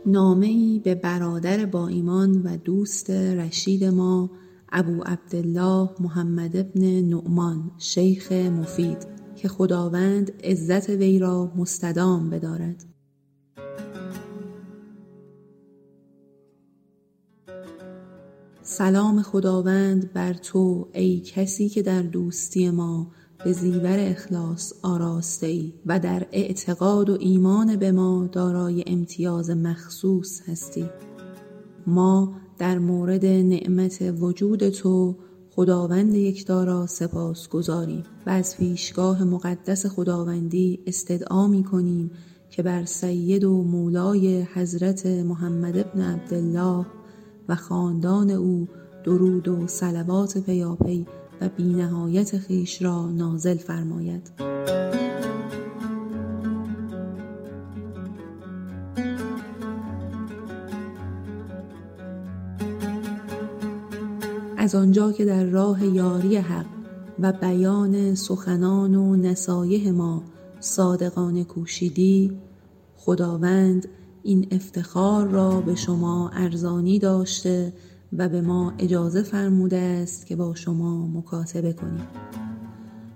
نامه 0.06 0.46
ای 0.46 0.80
به 0.84 0.94
برادر 0.94 1.66
با 1.66 1.88
ایمان 1.88 2.42
و 2.42 2.56
دوست 2.56 3.10
رشید 3.10 3.84
ما 3.84 4.30
ابو 4.72 5.02
عبدالله 5.06 5.90
محمد 6.00 6.56
ابن 6.56 6.80
نعمان 6.84 7.70
شیخ 7.78 8.32
مفید 8.32 9.06
که 9.36 9.48
خداوند 9.48 10.32
عزت 10.44 10.88
وی 10.88 11.18
را 11.18 11.52
مستدام 11.56 12.30
بدارد. 12.30 12.84
سلام 18.62 19.22
خداوند 19.22 20.12
بر 20.12 20.32
تو 20.32 20.88
ای 20.92 21.20
کسی 21.20 21.68
که 21.68 21.82
در 21.82 22.02
دوستی 22.02 22.70
ما 22.70 23.12
به 23.46 23.52
زیور 23.52 23.98
اخلاص 23.98 24.72
آراسته 24.82 25.46
ای 25.46 25.72
و 25.86 25.98
در 25.98 26.26
اعتقاد 26.32 27.10
و 27.10 27.16
ایمان 27.20 27.76
به 27.76 27.92
ما 27.92 28.28
دارای 28.32 28.84
امتیاز 28.86 29.50
مخصوص 29.50 30.40
هستی. 30.48 30.84
ما 31.86 32.34
در 32.58 32.78
مورد 32.78 33.26
نعمت 33.26 34.14
وجود 34.20 34.68
تو 34.68 35.16
خداوند 35.50 36.14
یکتا 36.14 36.86
سپاس 36.86 37.48
گذاریم 37.48 38.02
و 38.26 38.30
از 38.30 38.56
پیشگاه 38.56 39.24
مقدس 39.24 39.86
خداوندی 39.86 40.78
استدعا 40.86 41.48
می 41.48 41.64
کنیم 41.64 42.10
که 42.50 42.62
بر 42.62 42.84
سید 42.84 43.44
و 43.44 43.62
مولای 43.62 44.42
حضرت 44.42 45.06
محمد 45.06 45.76
ابن 45.78 46.00
عبدالله 46.00 46.86
و 47.48 47.54
خاندان 47.54 48.30
او 48.30 48.68
درود 49.04 49.48
و 49.48 49.66
صلوات 49.66 50.38
پیاپی 50.38 51.06
و 51.40 51.48
بینهایت 51.48 52.38
خیش 52.38 52.82
را 52.82 53.10
نازل 53.10 53.56
فرماید. 53.56 54.30
از 64.56 64.74
آنجا 64.74 65.12
که 65.12 65.24
در 65.24 65.44
راه 65.44 65.86
یاری 65.86 66.36
حق 66.36 66.66
و 67.18 67.32
بیان 67.32 68.14
سخنان 68.14 68.94
و 68.94 69.16
نصایح 69.16 69.90
ما 69.90 70.22
صادقانه 70.60 71.44
کوشیدی 71.44 72.38
خداوند 72.96 73.88
این 74.22 74.46
افتخار 74.50 75.28
را 75.28 75.60
به 75.60 75.74
شما 75.74 76.30
ارزانی 76.34 76.98
داشته 76.98 77.72
و 78.12 78.28
به 78.28 78.40
ما 78.40 78.72
اجازه 78.78 79.22
فرموده 79.22 79.76
است 79.76 80.26
که 80.26 80.36
با 80.36 80.54
شما 80.54 81.06
مکاتبه 81.06 81.72
کنیم. 81.72 82.06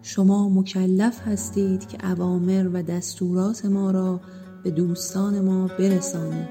شما 0.02 0.48
مکلف 0.48 1.20
هستید 1.26 1.88
که 1.88 2.12
اوامر 2.12 2.68
و 2.72 2.82
دستورات 2.82 3.66
ما 3.66 3.90
را 3.90 4.20
به 4.64 4.70
دوستان 4.70 5.40
ما 5.40 5.66
برسانید. 5.78 6.48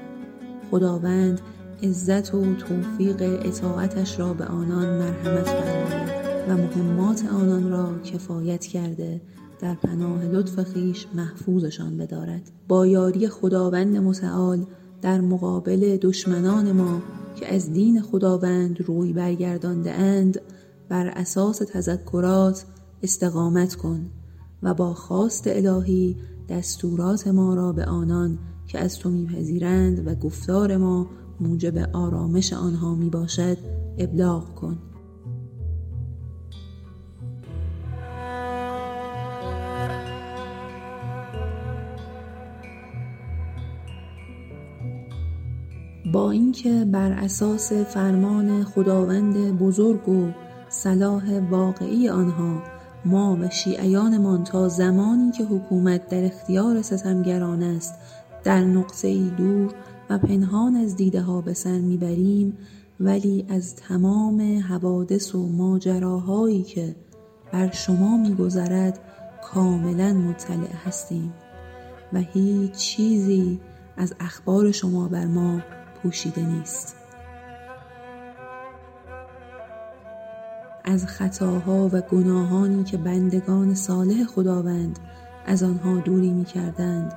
خداوند 0.70 1.40
عزت 1.82 2.34
و 2.34 2.54
توفیق 2.54 3.16
اطاعتش 3.44 4.20
را 4.20 4.34
به 4.34 4.44
آنان 4.44 4.98
مرحمت 4.98 5.48
فرماید 5.48 6.10
و 6.48 6.56
مهمات 6.56 7.24
آنان 7.32 7.70
را 7.70 7.98
کفایت 7.98 8.66
کرده 8.66 9.20
در 9.60 9.74
پناه 9.74 10.24
لطف 10.24 10.62
خیش 10.62 11.06
محفوظشان 11.14 11.96
بدارد. 11.96 12.50
با 12.68 12.86
یاری 12.86 13.28
خداوند 13.28 13.96
متعال 13.96 14.66
در 15.02 15.20
مقابل 15.20 15.96
دشمنان 15.96 16.72
ما 16.72 17.02
که 17.36 17.54
از 17.54 17.72
دین 17.72 18.02
خداوند 18.02 18.80
روی 18.80 19.12
برگردانده 19.12 19.92
اند 19.92 20.40
بر 20.88 21.06
اساس 21.06 21.58
تذکرات 21.58 22.64
استقامت 23.02 23.74
کن 23.74 24.10
و 24.62 24.74
با 24.74 24.94
خواست 24.94 25.44
الهی 25.46 26.16
دستورات 26.48 27.28
ما 27.28 27.54
را 27.54 27.72
به 27.72 27.84
آنان 27.84 28.38
که 28.66 28.78
از 28.78 28.98
تو 28.98 29.10
میپذیرند 29.10 30.06
و 30.06 30.14
گفتار 30.14 30.76
ما 30.76 31.06
موجب 31.40 31.78
آرامش 31.92 32.52
آنها 32.52 32.94
می 32.94 33.10
باشد 33.10 33.58
ابلاغ 33.98 34.54
کن. 34.54 34.78
با 46.12 46.30
اینکه 46.30 46.84
بر 46.84 47.12
اساس 47.12 47.72
فرمان 47.72 48.64
خداوند 48.64 49.58
بزرگ 49.58 50.08
و 50.08 50.28
صلاح 50.68 51.38
واقعی 51.50 52.08
آنها 52.08 52.62
ما 53.04 53.38
و 53.40 53.50
شیعیانمان 53.50 54.44
تا 54.44 54.68
زمانی 54.68 55.30
که 55.30 55.44
حکومت 55.44 56.08
در 56.08 56.24
اختیار 56.24 56.82
ستمگران 56.82 57.62
است 57.62 57.94
در 58.44 58.60
نقطه 58.60 59.28
دور 59.28 59.74
و 60.10 60.18
پنهان 60.18 60.76
از 60.76 60.96
دیده 60.96 61.20
ها 61.20 61.40
به 61.40 61.54
سر 61.54 61.78
می‌بریم 61.78 62.56
ولی 63.00 63.46
از 63.48 63.76
تمام 63.76 64.58
حوادث 64.58 65.34
و 65.34 65.48
ماجراهایی 65.48 66.62
که 66.62 66.96
بر 67.52 67.70
شما 67.70 68.16
میگذرد 68.16 68.98
کاملا 69.42 70.12
مطلع 70.12 70.72
هستیم. 70.86 71.32
و 72.12 72.18
هیچ 72.18 72.72
چیزی 72.72 73.60
از 73.96 74.14
اخبار 74.20 74.72
شما 74.72 75.08
بر 75.08 75.26
ما 75.26 75.60
پوشیده 76.02 76.40
نیست. 76.40 76.96
از 80.84 81.06
خطاها 81.06 81.88
و 81.92 82.00
گناهانی 82.00 82.84
که 82.84 82.96
بندگان 82.96 83.74
صالح 83.74 84.24
خداوند 84.24 84.98
از 85.46 85.62
آنها 85.62 86.00
دوری 86.00 86.30
می 86.30 86.44
کردند 86.44 87.12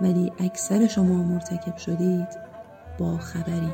ولی 0.00 0.32
اکثر 0.38 0.86
شما 0.86 1.22
مرتکب 1.22 1.76
شدید 1.76 2.28
با 2.98 3.18
خبری. 3.18 3.72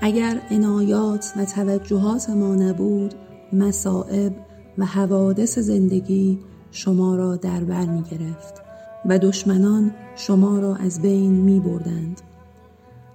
اگر 0.00 0.40
عنایات 0.50 1.32
و 1.36 1.44
توجهات 1.44 2.30
ما 2.30 2.54
نبود 2.54 3.14
مصائب 3.52 4.32
و 4.78 4.84
حوادث 4.84 5.58
زندگی 5.58 6.38
شما 6.70 7.16
را 7.16 7.36
در 7.36 7.64
بر 7.64 7.86
می 7.86 8.02
گرفت 8.02 8.69
و 9.06 9.18
دشمنان 9.18 9.94
شما 10.16 10.58
را 10.58 10.76
از 10.76 11.02
بین 11.02 11.32
می 11.32 11.60
بردند. 11.60 12.20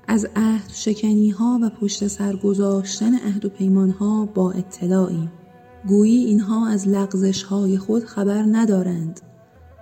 از 0.08 0.28
عهد 0.36 0.70
شکنی 0.74 1.30
ها 1.30 1.60
و 1.62 1.70
پشت 1.70 2.08
سر 2.08 2.36
گذاشتن 2.36 3.16
عهد 3.16 3.46
و 3.46 3.50
پیمان 3.50 3.90
ها 3.90 4.26
با 4.26 4.52
اطلاعی. 4.52 5.30
گویی 5.88 6.26
اینها 6.26 6.68
از 6.68 6.88
لغزش 6.88 7.44
های 7.44 7.78
خود 7.78 8.06
خبر 8.06 8.46
ندارند. 8.52 9.22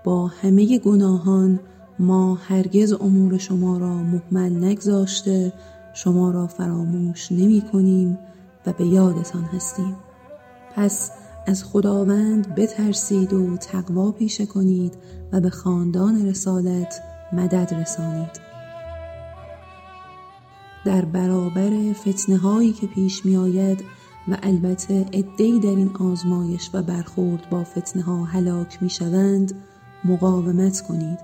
با 0.04 0.28
همه 0.28 0.78
گناهان 0.78 1.60
ما 2.00 2.36
هرگز 2.36 2.94
امور 2.94 3.38
شما 3.38 3.78
را 3.78 3.94
مهمل 3.94 4.64
نگذاشته 4.64 5.54
شما 5.94 6.32
را 6.32 6.48
فراموش 6.48 7.32
نمی 7.32 7.62
کنیم 7.62 8.18
و 8.66 8.74
به 8.74 8.86
یادتان 8.86 9.44
هستیم. 9.44 9.96
پس 10.76 11.12
از 11.48 11.64
خداوند 11.64 12.56
بترسید 12.56 13.34
و 13.34 13.58
تقوا 13.58 14.12
پیشه 14.12 14.46
کنید 14.46 14.94
و 15.32 15.40
به 15.40 15.50
خاندان 15.50 16.28
رسالت 16.28 17.02
مدد 17.34 17.74
رسانید. 17.74 18.54
در 20.86 21.06
برابر 21.06 21.94
فتنه 21.94 22.38
هایی 22.38 22.74
که 22.74 22.88
پیش 22.88 23.26
می 23.26 23.38
آید 23.38 23.84
و 24.28 24.38
البته 24.44 25.06
ادهی 25.12 25.60
در 25.60 25.70
این 25.70 25.92
آزمایش 26.00 26.70
و 26.74 26.84
برخورد 26.84 27.50
با 27.50 27.64
فتنه 27.64 28.04
ها 28.04 28.24
هلاک 28.26 28.84
می 28.84 28.90
شوند 28.90 29.54
مقاومت 30.06 30.82
کنید 30.82 31.20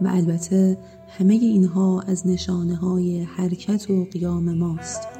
و 0.00 0.08
البته 0.08 0.78
همه 1.18 1.34
اینها 1.34 2.00
از 2.00 2.26
نشانه 2.26 2.76
های 2.76 3.22
حرکت 3.22 3.90
و 3.90 4.04
قیام 4.12 4.54
ماست. 4.54 5.19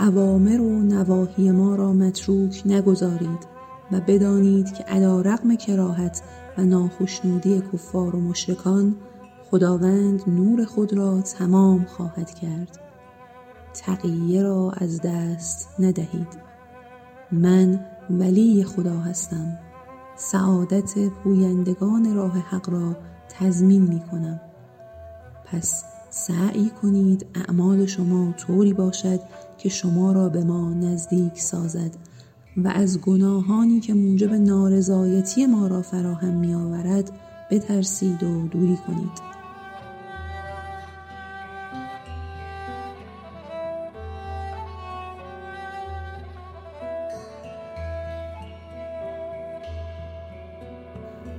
اوامر 0.00 0.60
و 0.60 0.82
نواهی 0.82 1.50
ما 1.50 1.74
را 1.74 1.92
متروک 1.92 2.62
نگذارید 2.66 3.46
و 3.92 4.00
بدانید 4.00 4.74
که 4.74 4.84
علا 4.84 5.20
رقم 5.20 5.56
کراهت 5.56 6.22
و 6.58 6.62
ناخشنودی 6.62 7.62
کفار 7.72 8.16
و 8.16 8.20
مشرکان 8.20 8.96
خداوند 9.50 10.22
نور 10.26 10.64
خود 10.64 10.92
را 10.92 11.20
تمام 11.20 11.84
خواهد 11.84 12.34
کرد. 12.34 12.78
تقیه 13.74 14.42
را 14.42 14.72
از 14.76 15.00
دست 15.02 15.68
ندهید. 15.78 16.28
من 17.32 17.80
ولی 18.10 18.64
خدا 18.64 18.98
هستم. 18.98 19.58
سعادت 20.16 21.08
پویندگان 21.08 22.14
راه 22.14 22.38
حق 22.38 22.70
را 22.70 22.96
تضمین 23.28 23.82
می 23.82 24.00
کنم. 24.00 24.40
پس 25.44 25.84
سعی 26.10 26.70
کنید 26.82 27.26
اعمال 27.34 27.86
شما 27.86 28.32
طوری 28.32 28.72
باشد 28.72 29.20
که 29.58 29.68
شما 29.68 30.12
را 30.12 30.28
به 30.28 30.44
ما 30.44 30.74
نزدیک 30.74 31.40
سازد 31.40 31.90
و 32.56 32.68
از 32.68 33.00
گناهانی 33.00 33.80
که 33.80 33.94
موجب 33.94 34.32
نارضایتی 34.32 35.46
ما 35.46 35.66
را 35.66 35.82
فراهم 35.82 36.34
می 36.34 36.54
آورد 36.54 37.10
بترسید 37.50 38.22
و 38.22 38.48
دوری 38.48 38.76
کنید. 38.86 39.36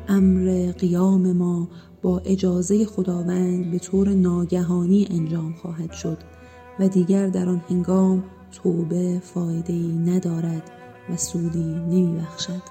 امر 0.09 0.71
قیام 0.71 1.31
ما 1.31 1.67
با 2.01 2.19
اجازه 2.19 2.85
خداوند 2.85 3.71
به 3.71 3.79
طور 3.79 4.09
ناگهانی 4.09 5.07
انجام 5.11 5.53
خواهد 5.53 5.91
شد. 5.91 6.36
و 6.79 6.87
دیگر 6.87 7.27
در 7.27 7.49
آن 7.49 7.61
هنگام 7.69 8.23
توبه 8.51 9.19
فایده 9.23 9.73
ندارد 10.11 10.71
و 11.09 11.17
سودی 11.17 11.63
نمی 11.63 12.19
بخشد. 12.19 12.61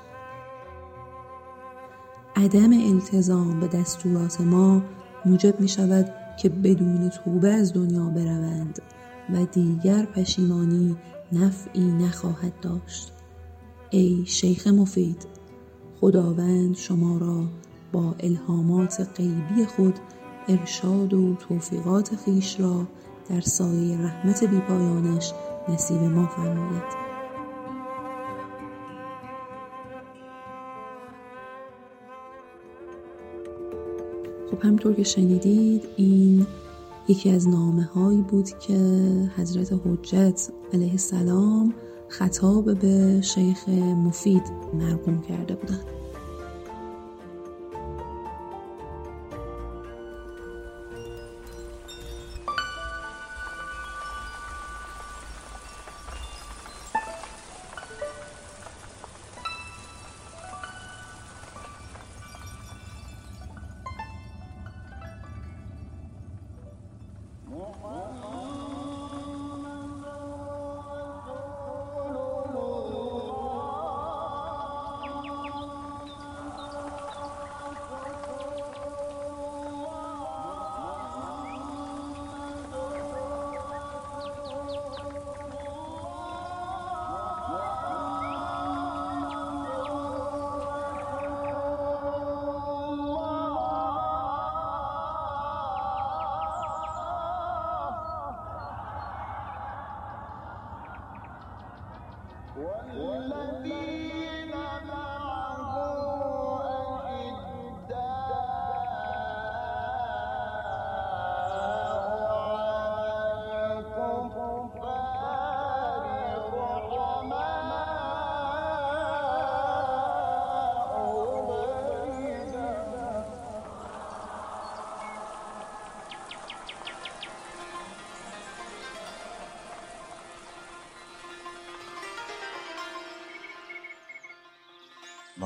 عدم 2.36 2.72
التزام 2.72 3.60
به 3.60 3.68
دستورات 3.68 4.40
ما 4.40 4.82
موجب 5.24 5.60
می 5.60 5.68
شود 5.68 6.14
که 6.42 6.48
بدون 6.48 7.08
توبه 7.08 7.48
از 7.48 7.72
دنیا 7.72 8.04
بروند 8.04 8.82
و 9.32 9.44
دیگر 9.44 10.04
پشیمانی 10.04 10.96
نفعی 11.32 11.92
نخواهد 11.92 12.60
داشت. 12.60 13.12
ای 13.90 14.24
شیخ 14.26 14.66
مفید 14.66 15.26
خداوند 16.00 16.76
شما 16.76 17.18
را 17.18 17.44
با 17.92 18.14
الهامات 18.20 19.08
غیبی 19.16 19.64
خود 19.64 19.98
ارشاد 20.48 21.14
و 21.14 21.34
توفیقات 21.34 22.16
خیش 22.16 22.60
را 22.60 22.86
در 23.30 23.40
سایه 23.40 23.98
رحمت 23.98 24.44
بیپایانش 24.44 25.32
نصیب 25.68 26.02
ما 26.02 26.26
فرماید. 26.26 27.06
خب 34.50 34.64
همطور 34.64 34.94
که 34.94 35.02
شنیدید 35.02 35.84
این 35.96 36.46
یکی 37.08 37.30
از 37.30 37.48
نامه 37.48 37.84
هایی 37.84 38.22
بود 38.22 38.58
که 38.58 38.78
حضرت 39.36 39.72
حجت 39.72 40.50
علیه 40.72 40.90
السلام 40.90 41.74
خطاب 42.08 42.78
به 42.78 43.20
شیخ 43.20 43.68
مفید 43.68 44.42
مرقوم 44.74 45.22
کرده 45.22 45.54
بودند. 45.54 45.95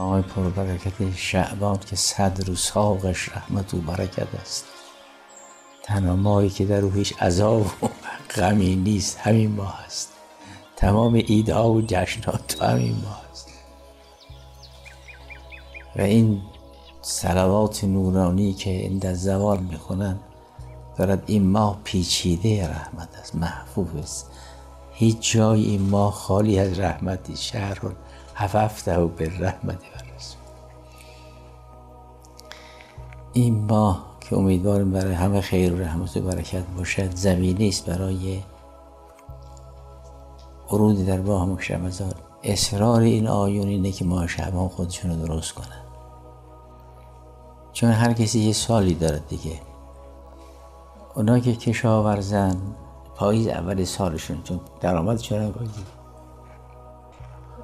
ماه 0.00 0.22
پربرکت 0.22 1.16
شعبان 1.16 1.78
که 1.78 1.96
صد 1.96 2.44
رو 2.46 2.54
ساقش 2.54 3.28
رحمت 3.28 3.74
و 3.74 3.76
برکت 3.80 4.34
است. 4.42 4.64
تنها 5.82 6.16
ماهی 6.16 6.50
که 6.50 6.64
در 6.64 6.80
او 6.80 6.90
هیچ 6.90 7.22
عذاب 7.22 7.66
و 7.82 7.88
غمی 8.36 8.76
نیست 8.76 9.18
همین 9.18 9.50
ماه 9.50 9.80
است. 9.84 10.12
تمام 10.76 11.14
ایدها 11.14 11.70
و 11.70 11.82
جشنات 11.82 12.46
تو 12.46 12.64
همین 12.64 12.96
ماه 13.04 13.22
است. 13.32 13.48
و 15.96 16.00
این 16.00 16.42
سلوات 17.02 17.84
نورانی 17.84 18.52
که 18.52 18.70
این 18.70 18.98
در 18.98 19.14
زوال 19.14 19.58
می‌خونن 19.58 20.18
دارد 20.98 21.22
این 21.26 21.46
ماه 21.50 21.80
پیچیده 21.84 22.68
رحمت 22.68 23.08
است 23.20 23.34
محفوظ 23.34 23.96
است. 24.02 24.30
هیچ 24.92 25.32
جای 25.32 25.64
این 25.64 25.82
ماه 25.82 26.12
خالی 26.12 26.58
از 26.58 26.78
رحمتی 26.78 27.36
شهر 27.36 27.78
هففته 28.40 28.98
و 28.98 29.08
به 29.08 29.38
رحمت 29.38 29.78
این 33.32 33.64
ماه 33.64 34.16
که 34.20 34.36
امیدوارم 34.36 34.90
برای 34.90 35.14
همه 35.14 35.40
خیر 35.40 35.72
و 35.72 35.78
رحمت 35.78 36.16
و 36.16 36.20
برکت 36.20 36.64
باشد 36.76 37.16
زمینی 37.16 37.68
است 37.68 37.86
برای 37.86 38.42
ورود 40.72 41.06
در 41.06 41.20
ماه 41.20 41.46
مکشمزار 41.46 42.14
اصرار 42.42 43.00
این 43.00 43.28
آیون 43.28 43.68
اینه 43.68 43.92
که 43.92 44.04
ماه 44.04 44.26
شعبان 44.26 44.68
خودشون 44.68 45.10
رو 45.10 45.26
درست 45.26 45.52
کنن. 45.52 45.84
چون 47.72 47.90
هر 47.90 48.12
کسی 48.12 48.38
یه 48.38 48.52
سالی 48.52 48.94
دارد 48.94 49.28
دیگه. 49.28 49.60
اونا 51.14 51.38
که 51.38 51.56
کشاورزن 51.56 52.56
پاییز 53.14 53.48
اول 53.48 53.84
سالشون 53.84 54.42
چون 54.42 54.60
درآمدشون 54.80 55.52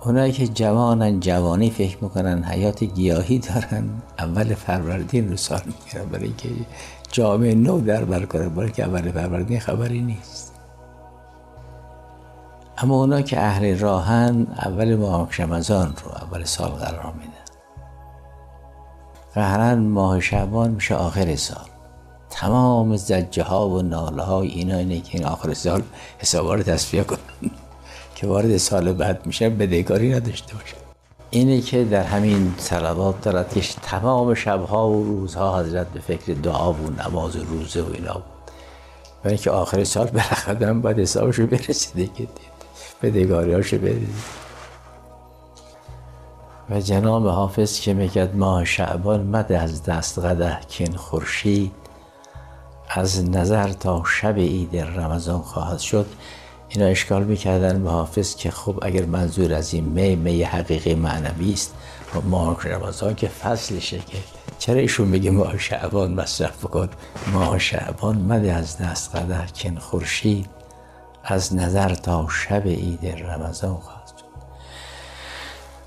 اونایی 0.07 0.33
که 0.33 0.49
جوانن 0.49 1.21
جوانی 1.21 1.71
فکر 1.71 1.99
می‌کنن 2.01 2.45
حیات 2.45 2.85
گیاهی 2.85 3.38
دارن. 3.38 3.88
اول 4.19 4.55
فروردین 4.55 5.31
رو 5.31 5.37
سال 5.37 5.61
می‌گیرن 5.66 6.05
برای 6.05 6.25
اینکه 6.25 6.49
جامعه 7.12 7.55
نو 7.55 7.81
در 7.81 8.05
بر 8.05 8.25
کنه 8.25 8.49
برای 8.49 8.71
که 8.71 8.85
اول 8.85 9.11
فروردین 9.11 9.61
خبری 9.61 10.01
نیست. 10.01 10.53
اما 12.79 12.95
اونا 12.95 13.23
که 13.23 13.40
اهل 13.40 13.79
راهن 13.79 14.47
اول 14.66 14.97
ماه 14.97 15.29
شمزان 15.31 15.95
رو 16.05 16.11
اول 16.11 16.45
سال 16.45 16.71
قرار 16.71 17.12
میدن 17.12 17.33
قهرن 19.35 19.79
ماه 19.79 20.21
شعبان 20.21 20.71
میشه 20.71 20.95
آخر 20.95 21.37
سال. 21.37 21.66
تمام 22.31 22.97
زجه 22.97 23.42
ها 23.42 23.69
و 23.69 23.83
ناله 23.83 24.23
های 24.23 24.49
اینا 24.49 24.77
اینه 24.77 25.01
که 25.01 25.19
این 25.19 25.27
آخر 25.27 25.55
سال 25.55 25.83
حسابا 26.19 26.55
رو 26.55 26.62
تصفیه 26.62 27.05
کنن. 27.05 27.51
که 28.16 28.26
وارد 28.26 28.57
سال 28.57 28.92
بعد 28.92 29.26
میشه 29.26 29.50
بدهکاری 29.50 30.14
نداشته 30.14 30.55
باشه. 30.55 30.76
اینه 31.31 31.61
که 31.61 31.85
در 31.85 32.02
همین 32.02 32.55
صلوات 32.59 33.20
دارد 33.20 33.55
که 33.55 33.61
تمام 33.83 34.35
شبها 34.35 34.90
و 34.90 35.05
روزها 35.05 35.61
حضرت 35.61 35.87
به 35.87 36.00
فکر 36.00 36.33
دعا 36.33 36.72
و 36.72 36.90
نماز 36.90 37.37
و 37.37 37.44
روزه 37.44 37.83
و 37.83 37.92
اینا 37.92 38.12
بود. 38.14 38.24
و 39.24 39.29
اینکه 39.29 39.50
آخر 39.50 39.85
سال 39.85 40.07
بالاخره 40.07 40.72
باید 40.72 40.98
حسابش 40.98 41.40
برسیده 41.40 42.05
که 42.07 42.12
دید 42.12 42.57
بدهکاری 43.02 43.52
هاشو 43.52 43.79
بدید 43.79 44.14
و 46.70 46.81
جناب 46.81 47.26
حافظ 47.26 47.81
که 47.81 47.94
میگد 47.94 48.37
ماه 48.37 48.64
شعبان 48.64 49.22
مده 49.22 49.59
از 49.59 49.83
دست 49.83 50.18
قده 50.18 50.59
کن 50.70 50.96
خورشید 50.96 51.72
از 52.88 53.31
نظر 53.31 53.72
تا 53.72 54.02
شب 54.20 54.38
عید 54.38 54.76
رمضان 54.76 55.40
خواهد 55.40 55.79
شد. 55.79 56.07
اینا 56.68 56.87
اشکال 56.87 57.24
می‌کردن 57.24 57.85
به 57.85 57.90
حافظ 57.90 58.37
که 58.37 58.50
خب 58.50 58.79
اگر 58.83 59.05
منظور 59.05 59.55
از 59.55 59.74
این 59.74 59.85
می 59.85 60.16
می 60.16 60.42
حقیقی 60.42 60.94
معنوی 60.94 61.52
است 61.52 61.74
ماه 62.24 62.68
رمضان 62.68 63.14
که 63.14 63.29
فصلشه 63.29 63.98
که 63.98 64.18
چرا 64.59 64.81
ایشون 64.81 65.09
میگه 65.09 65.31
ماه 65.31 65.59
شعبان 65.59 66.14
مصرف 66.14 66.64
بکن 66.64 66.88
ماه 67.33 67.59
شعبان 67.59 68.16
مده 68.16 68.52
از 68.52 68.79
دست 68.79 69.16
قده 69.16 69.46
کن 69.55 69.79
خورشید 69.79 70.46
از 71.24 71.55
نظر 71.55 71.94
تا 71.94 72.29
شب 72.29 72.66
عید 72.66 73.07
رمضان 73.07 73.79
شد. 73.81 74.26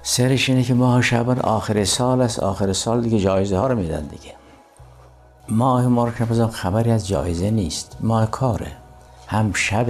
سرش 0.01 0.49
اینه 0.49 0.63
که 0.63 0.73
ماه 0.73 1.01
شعبان 1.01 1.39
آخر 1.39 1.85
سال 1.85 2.21
است 2.21 2.39
آخر 2.39 2.73
سال 2.73 3.01
دیگه 3.01 3.19
جایزه 3.19 3.57
ها 3.57 3.67
رو 3.67 3.75
میدن 3.75 4.01
دیگه. 4.01 4.33
ماه 5.49 5.87
مبارک 5.87 6.21
رمضان 6.21 6.49
خبری 6.49 6.91
از 6.91 7.07
جایزه 7.07 7.51
نیست 7.51 7.97
ماه 7.99 8.31
کاره. 8.31 8.71
هم 9.27 9.53
شب 9.53 9.85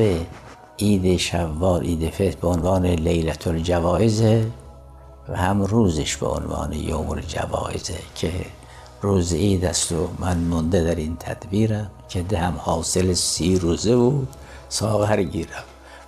عید 0.81 1.17
شوال 1.17 1.81
عید 1.81 2.09
فطر 2.09 2.37
به 2.41 2.47
عنوان 2.47 2.85
لیلت 2.85 3.47
الجوایزه 3.47 4.45
و 5.29 5.37
هم 5.37 5.61
روزش 5.61 6.17
به 6.17 6.27
عنوان 6.27 6.73
یوم 6.73 7.09
الجوایزه 7.09 7.99
که 8.15 8.31
روز 9.01 9.33
عید 9.33 9.65
است 9.65 9.91
و 9.91 10.07
من 10.19 10.37
مونده 10.37 10.83
در 10.83 10.95
این 10.95 11.17
تدبیرم 11.19 11.89
که 12.09 12.21
دهم 12.21 12.53
حاصل 12.57 13.13
سی 13.13 13.59
روزه 13.59 13.93
و 13.93 14.11
ساغر 14.69 15.23
گیرم. 15.23 15.63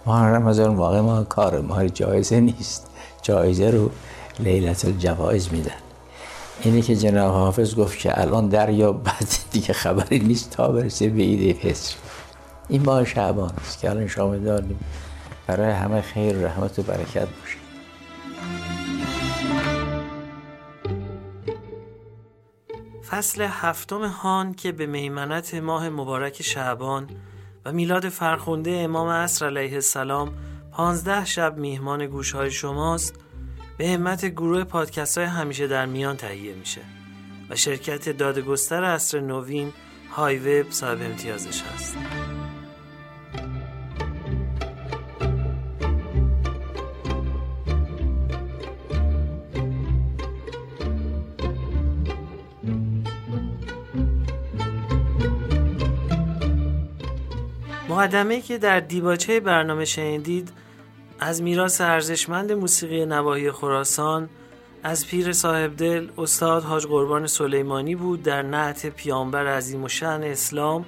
ماه 0.05 0.25
رمضان 0.25 0.75
واقع 0.75 0.99
ما 0.99 1.23
کار 1.23 1.61
ما 1.61 1.87
جایزه 1.87 2.39
نیست 2.39 2.87
جایزه 3.21 3.71
رو 3.71 3.89
لیلت 4.39 4.85
الجوایز 4.85 5.49
میدن. 5.51 5.71
اینی 6.61 6.81
که 6.81 6.95
جناب 6.95 7.33
حافظ 7.33 7.75
گفت 7.75 7.99
که 7.99 8.21
الان 8.21 8.47
دریا 8.47 8.91
بعد 8.91 9.27
دیگه 9.51 9.73
خبری 9.73 10.19
نیست 10.19 10.49
تا 10.49 10.67
برسه 10.67 11.09
به 11.09 11.21
عید 11.21 11.57
فطر. 11.57 11.95
این 12.71 12.83
ماه 12.85 13.05
شعبان 13.05 13.51
است 13.57 13.79
که 13.79 13.89
الان 13.89 14.43
داریم. 14.43 14.79
برای 15.47 15.71
همه 15.71 16.01
خیر 16.01 16.35
رحمت 16.35 16.79
و 16.79 16.81
برکت 16.83 17.27
باشه. 17.27 17.57
فصل 23.09 23.41
هفتم 23.49 24.05
هان 24.05 24.53
که 24.53 24.71
به 24.71 24.85
میمنت 24.85 25.53
ماه 25.53 25.89
مبارک 25.89 26.41
شعبان 26.41 27.09
و 27.65 27.71
میلاد 27.71 28.09
فرخنده 28.09 28.71
امام 28.71 29.07
عصر 29.07 29.45
علیه 29.45 29.73
السلام 29.73 30.33
پانزده 30.71 31.25
شب 31.25 31.57
میهمان 31.57 32.07
گوش 32.07 32.31
های 32.31 32.51
شماست 32.51 33.15
به 33.77 33.89
همت 33.89 34.25
گروه 34.25 34.63
پادکست 34.63 35.17
های 35.17 35.27
همیشه 35.27 35.67
در 35.67 35.85
میان 35.85 36.17
تهیه 36.17 36.53
میشه 36.53 36.81
و 37.49 37.55
شرکت 37.55 38.09
دادگستر 38.09 38.83
عصر 38.83 39.19
نوین 39.19 39.73
های 40.11 40.37
وب 40.37 40.71
صاحب 40.71 41.01
امتیازش 41.01 41.61
هست. 41.61 41.95
مقدمه 58.01 58.41
که 58.41 58.57
در 58.57 58.79
دیباچه 58.79 59.39
برنامه 59.39 59.85
شنیدید 59.85 60.51
از 61.19 61.41
میراث 61.41 61.81
ارزشمند 61.81 62.51
موسیقی 62.51 63.05
نواحی 63.05 63.51
خراسان 63.51 64.29
از 64.83 65.07
پیر 65.07 65.33
صاحب 65.33 65.75
دل 65.75 66.09
استاد 66.17 66.63
حاج 66.63 66.85
قربان 66.85 67.27
سلیمانی 67.27 67.95
بود 67.95 68.23
در 68.23 68.41
نعت 68.41 68.85
پیامبر 68.85 69.47
عظیم 69.47 69.83
و 69.83 69.87
شن 69.87 70.23
اسلام 70.23 70.85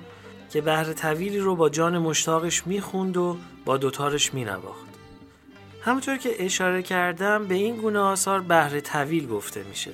که 0.49 0.61
بهر 0.61 0.93
طویلی 0.93 1.39
رو 1.39 1.55
با 1.55 1.69
جان 1.69 1.97
مشتاقش 1.97 2.67
می‌خوند 2.67 3.17
و 3.17 3.37
با 3.65 3.77
دوتارش 3.77 4.33
مینواخت. 4.33 4.89
همونطور 5.81 6.17
که 6.17 6.45
اشاره 6.45 6.83
کردم 6.83 7.47
به 7.47 7.55
این 7.55 7.75
گونه 7.75 7.99
آثار 7.99 8.39
بهر 8.39 8.79
طویل 8.79 9.27
گفته 9.27 9.63
میشه. 9.63 9.91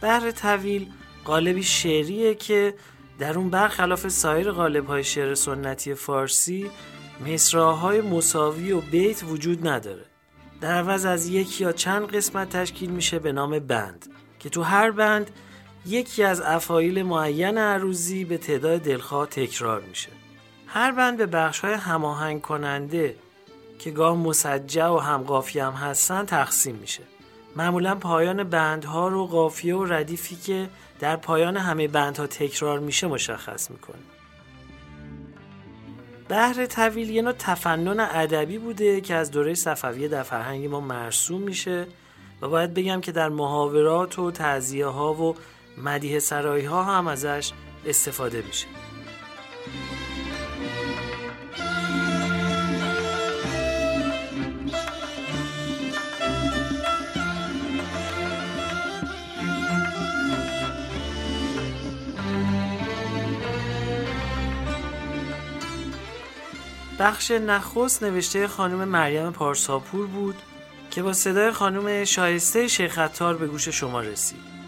بهر 0.00 0.30
طویل 0.30 0.86
قالبی 1.24 1.62
شعریه 1.62 2.34
که 2.34 2.74
در 3.18 3.38
اون 3.38 3.50
برخلاف 3.50 4.08
سایر 4.08 4.50
قالب 4.50 4.86
های 4.86 5.04
شعر 5.04 5.34
سنتی 5.34 5.94
فارسی 5.94 6.70
مصراهای 7.26 8.00
مساوی 8.00 8.72
و 8.72 8.80
بیت 8.80 9.24
وجود 9.24 9.68
نداره. 9.68 10.04
در 10.60 10.74
عوض 10.74 11.04
از 11.04 11.28
یک 11.28 11.60
یا 11.60 11.72
چند 11.72 12.06
قسمت 12.06 12.56
تشکیل 12.56 12.90
میشه 12.90 13.18
به 13.18 13.32
نام 13.32 13.58
بند 13.58 14.06
که 14.38 14.48
تو 14.48 14.62
هر 14.62 14.90
بند 14.90 15.30
یکی 15.86 16.24
از 16.24 16.40
افایل 16.40 17.02
معین 17.02 17.58
عروضی 17.58 18.24
به 18.24 18.38
تعداد 18.38 18.80
دلخواه 18.80 19.26
تکرار 19.26 19.80
میشه. 19.80 20.10
هر 20.66 20.92
بند 20.92 21.16
به 21.16 21.26
بخش 21.26 21.60
های 21.60 21.74
هماهنگ 21.74 22.40
کننده 22.40 23.14
که 23.78 23.90
گاه 23.90 24.16
مسجع 24.16 24.88
و 24.88 24.98
هم 24.98 25.22
قافیه 25.22 25.64
هم 25.64 25.72
هستن 25.72 26.24
تقسیم 26.24 26.74
میشه. 26.74 27.02
معمولا 27.58 27.94
پایان 27.94 28.44
بندها 28.44 29.08
رو 29.08 29.26
قافیه 29.26 29.74
و 29.76 29.84
ردیفی 29.84 30.36
که 30.36 30.68
در 31.00 31.16
پایان 31.16 31.56
همه 31.56 31.88
بندها 31.88 32.26
تکرار 32.26 32.78
میشه 32.78 33.06
مشخص 33.06 33.70
می‌کنه. 33.70 33.98
بحر 36.28 36.66
طویل 36.66 37.10
یه 37.10 37.22
نوع 37.22 37.32
تفنن 37.32 38.00
ادبی 38.00 38.58
بوده 38.58 39.00
که 39.00 39.14
از 39.14 39.30
دوره 39.30 39.54
صفویه 39.54 40.08
در 40.08 40.22
فرهنگ 40.22 40.66
ما 40.66 40.80
مرسوم 40.80 41.42
میشه 41.42 41.86
و 42.42 42.48
باید 42.48 42.74
بگم 42.74 43.00
که 43.00 43.12
در 43.12 43.28
محاورات 43.28 44.18
و 44.18 44.30
تعذیه 44.30 44.86
ها 44.86 45.14
و 45.14 45.34
مدیه 45.78 46.18
سرایی 46.18 46.64
ها 46.64 46.84
هم 46.84 47.06
ازش 47.06 47.52
استفاده 47.86 48.42
میشه. 48.42 48.66
بخش 66.98 67.30
نخست 67.30 68.02
نوشته 68.02 68.48
خانم 68.48 68.88
مریم 68.88 69.30
پارساپور 69.32 70.06
بود 70.06 70.34
که 70.90 71.02
با 71.02 71.12
صدای 71.12 71.52
خانم 71.52 72.04
شایسته 72.04 72.68
شیخ 72.68 72.98
عطار 72.98 73.36
به 73.36 73.46
گوش 73.46 73.68
شما 73.68 74.00
رسید. 74.00 74.58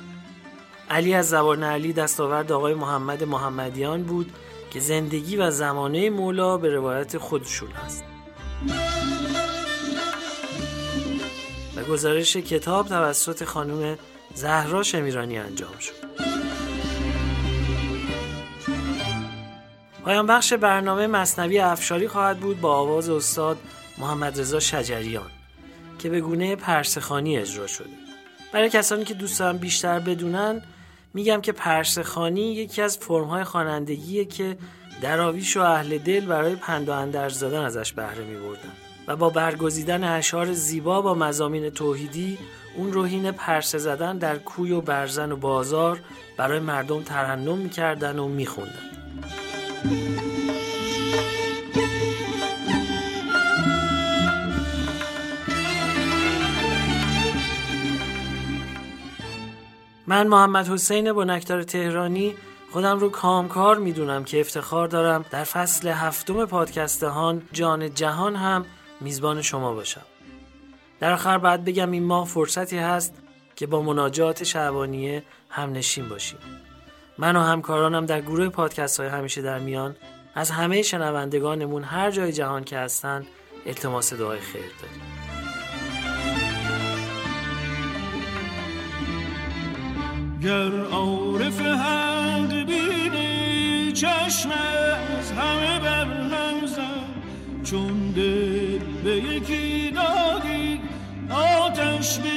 علی 0.91 1.15
از 1.15 1.29
زبان 1.29 1.63
علی 1.63 1.93
دستاورد 1.93 2.53
آقای 2.53 2.75
محمد 2.75 3.25
محمدیان 3.25 4.03
بود 4.03 4.33
که 4.71 4.81
زندگی 4.81 5.37
و 5.37 5.51
زمانه 5.51 6.11
مولا 6.11 6.57
به 6.57 6.75
روایت 6.75 7.19
خودشون 7.19 7.69
است. 7.73 8.05
و 11.77 11.83
گزارش 11.83 12.37
کتاب 12.37 12.89
توسط 12.89 13.45
خانم 13.45 13.99
زهرا 14.35 14.83
شمیرانی 14.83 15.39
انجام 15.39 15.79
شد. 15.79 16.30
پایان 20.05 20.27
بخش 20.27 20.53
برنامه 20.53 21.07
مصنوی 21.07 21.59
افشاری 21.59 22.09
خواهد 22.09 22.41
بود 22.41 22.61
با 22.61 22.75
آواز 22.75 23.09
استاد 23.09 23.59
محمد 23.99 24.41
رضا 24.41 24.61
شجریان 24.61 25.31
که 25.99 26.09
به 26.09 26.21
گونه 26.21 26.57
پرسخانی 26.57 27.39
اجرا 27.39 27.67
شده. 27.67 27.91
برای 28.53 28.71
کسانی 28.71 29.05
که 29.05 29.15
دوست 29.15 29.39
دارن 29.39 29.57
بیشتر 29.57 29.99
بدونن 29.99 30.63
میگم 31.15 31.41
که 31.41 31.53
پرسخانی 31.53 32.55
یکی 32.55 32.83
از 32.83 32.99
فرمهای 32.99 33.45
خوانندگیه 33.45 34.25
که 34.25 34.57
دراویش 35.01 35.57
و 35.57 35.61
اهل 35.61 35.99
دل 35.99 36.27
برای 36.27 36.57
پند 36.57 36.89
و 36.89 36.93
اندرز 36.93 37.41
دادن 37.41 37.65
ازش 37.65 37.93
بهره 37.93 38.25
می 38.25 38.37
بردن 38.37 38.73
و 39.07 39.17
با 39.17 39.31
برگزیدن 39.31 40.05
اشعار 40.05 40.53
زیبا 40.53 41.03
با 41.03 41.15
مزامین 41.15 41.71
توحیدی 41.71 42.39
اون 42.77 42.93
روحین 42.93 43.31
پرسه 43.31 43.79
زدن 43.79 44.19
در 44.19 44.39
کوی 44.39 44.73
و 44.73 44.81
برزن 44.81 45.33
و 45.33 45.37
بازار 45.37 46.01
برای 46.37 46.59
مردم 46.59 47.03
ترنم 47.03 47.59
می‌کردن 47.59 48.19
و 48.19 48.29
میخوندن. 48.29 49.00
من 60.07 60.27
محمد 60.27 60.69
حسین 60.69 61.13
بنکدار 61.13 61.63
تهرانی 61.63 62.35
خودم 62.73 62.99
رو 62.99 63.11
کامکار 63.11 63.79
می‌دونم 63.79 64.25
که 64.25 64.41
افتخار 64.41 64.89
دارم 64.89 65.25
در 65.31 65.45
فصل 65.45 65.89
هفتم 65.89 66.45
پادکستهان 66.45 67.43
جان 67.53 67.95
جهان 67.95 68.37
هم 68.37 68.67
میزبان 69.01 69.43
شما 69.43 69.75
باشم. 69.75 70.03
در 71.01 71.13
آخر 71.13 71.39
بعد 71.39 71.65
بگم 71.65 71.91
این 71.91 72.05
ماه 72.05 72.27
فرصتی 72.27 72.79
هست 72.79 73.15
که 73.57 73.67
با 73.67 73.83
مناجات 73.83 74.45
شعبانیه 74.45 75.23
هم 75.49 75.73
نشین 75.73 76.09
باشیم. 76.09 76.39
من 77.21 77.37
و 77.37 77.41
همکارانم 77.41 78.07
در 78.07 78.21
گروه 78.21 78.49
پادکست 78.49 79.01
های 79.01 79.09
همیشه 79.09 79.43
در 79.43 79.59
میان 79.59 79.97
از 80.35 80.51
همه 80.51 80.83
شنوندگانمون 80.83 81.85
هر 81.85 82.11
جای 82.11 82.33
جهان 82.33 82.65
که 82.65 82.79
هستن 82.79 83.27
التماس 83.67 84.13
دعای 84.13 84.41
خیر 84.41 84.63
داریم. 84.83 85.03
گر 90.43 90.85
عارف 90.87 91.61
حق 91.61 92.53
بینی 92.55 93.93
چشم 93.93 94.51
از 95.19 95.33
همه 95.33 95.81
بر 95.81 96.07
زن 96.67 97.05
چون 97.65 98.11
دل 98.11 98.79
به 99.05 99.17
یکی 99.17 99.91
دادی 99.91 100.81
آتش 101.31 102.19
به 102.19 102.31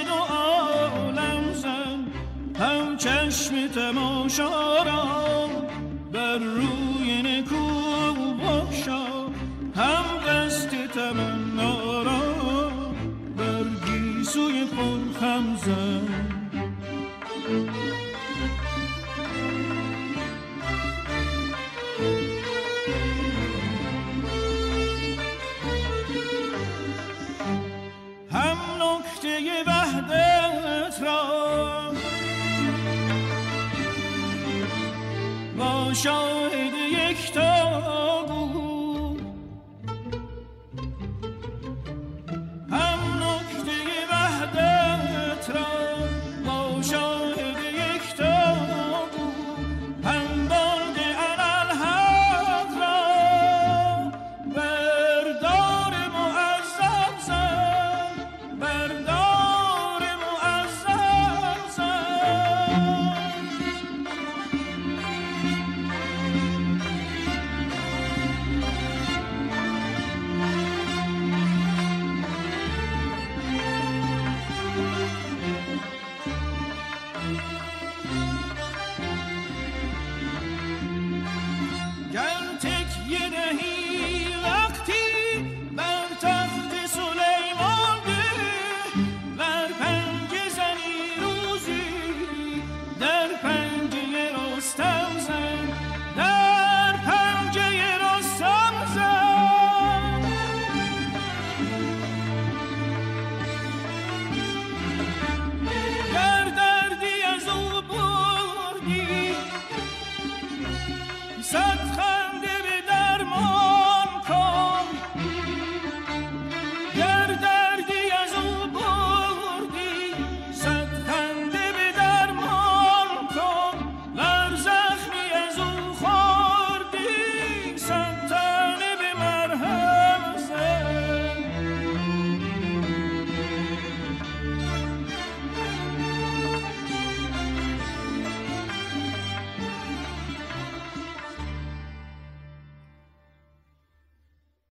چشم 3.04 3.68
تماشا 3.68 4.84
را 4.84 5.50
بر 6.12 6.38
روی 6.38 7.22
نکو 7.22 7.56
بخشا 8.34 9.06
هم 9.76 10.06
دست 10.28 10.70
تمنا 10.70 12.04
را 12.04 12.22
بر 13.38 13.64
گیسوی 13.86 14.66
پرخم 14.66 15.56
زن 15.66 16.33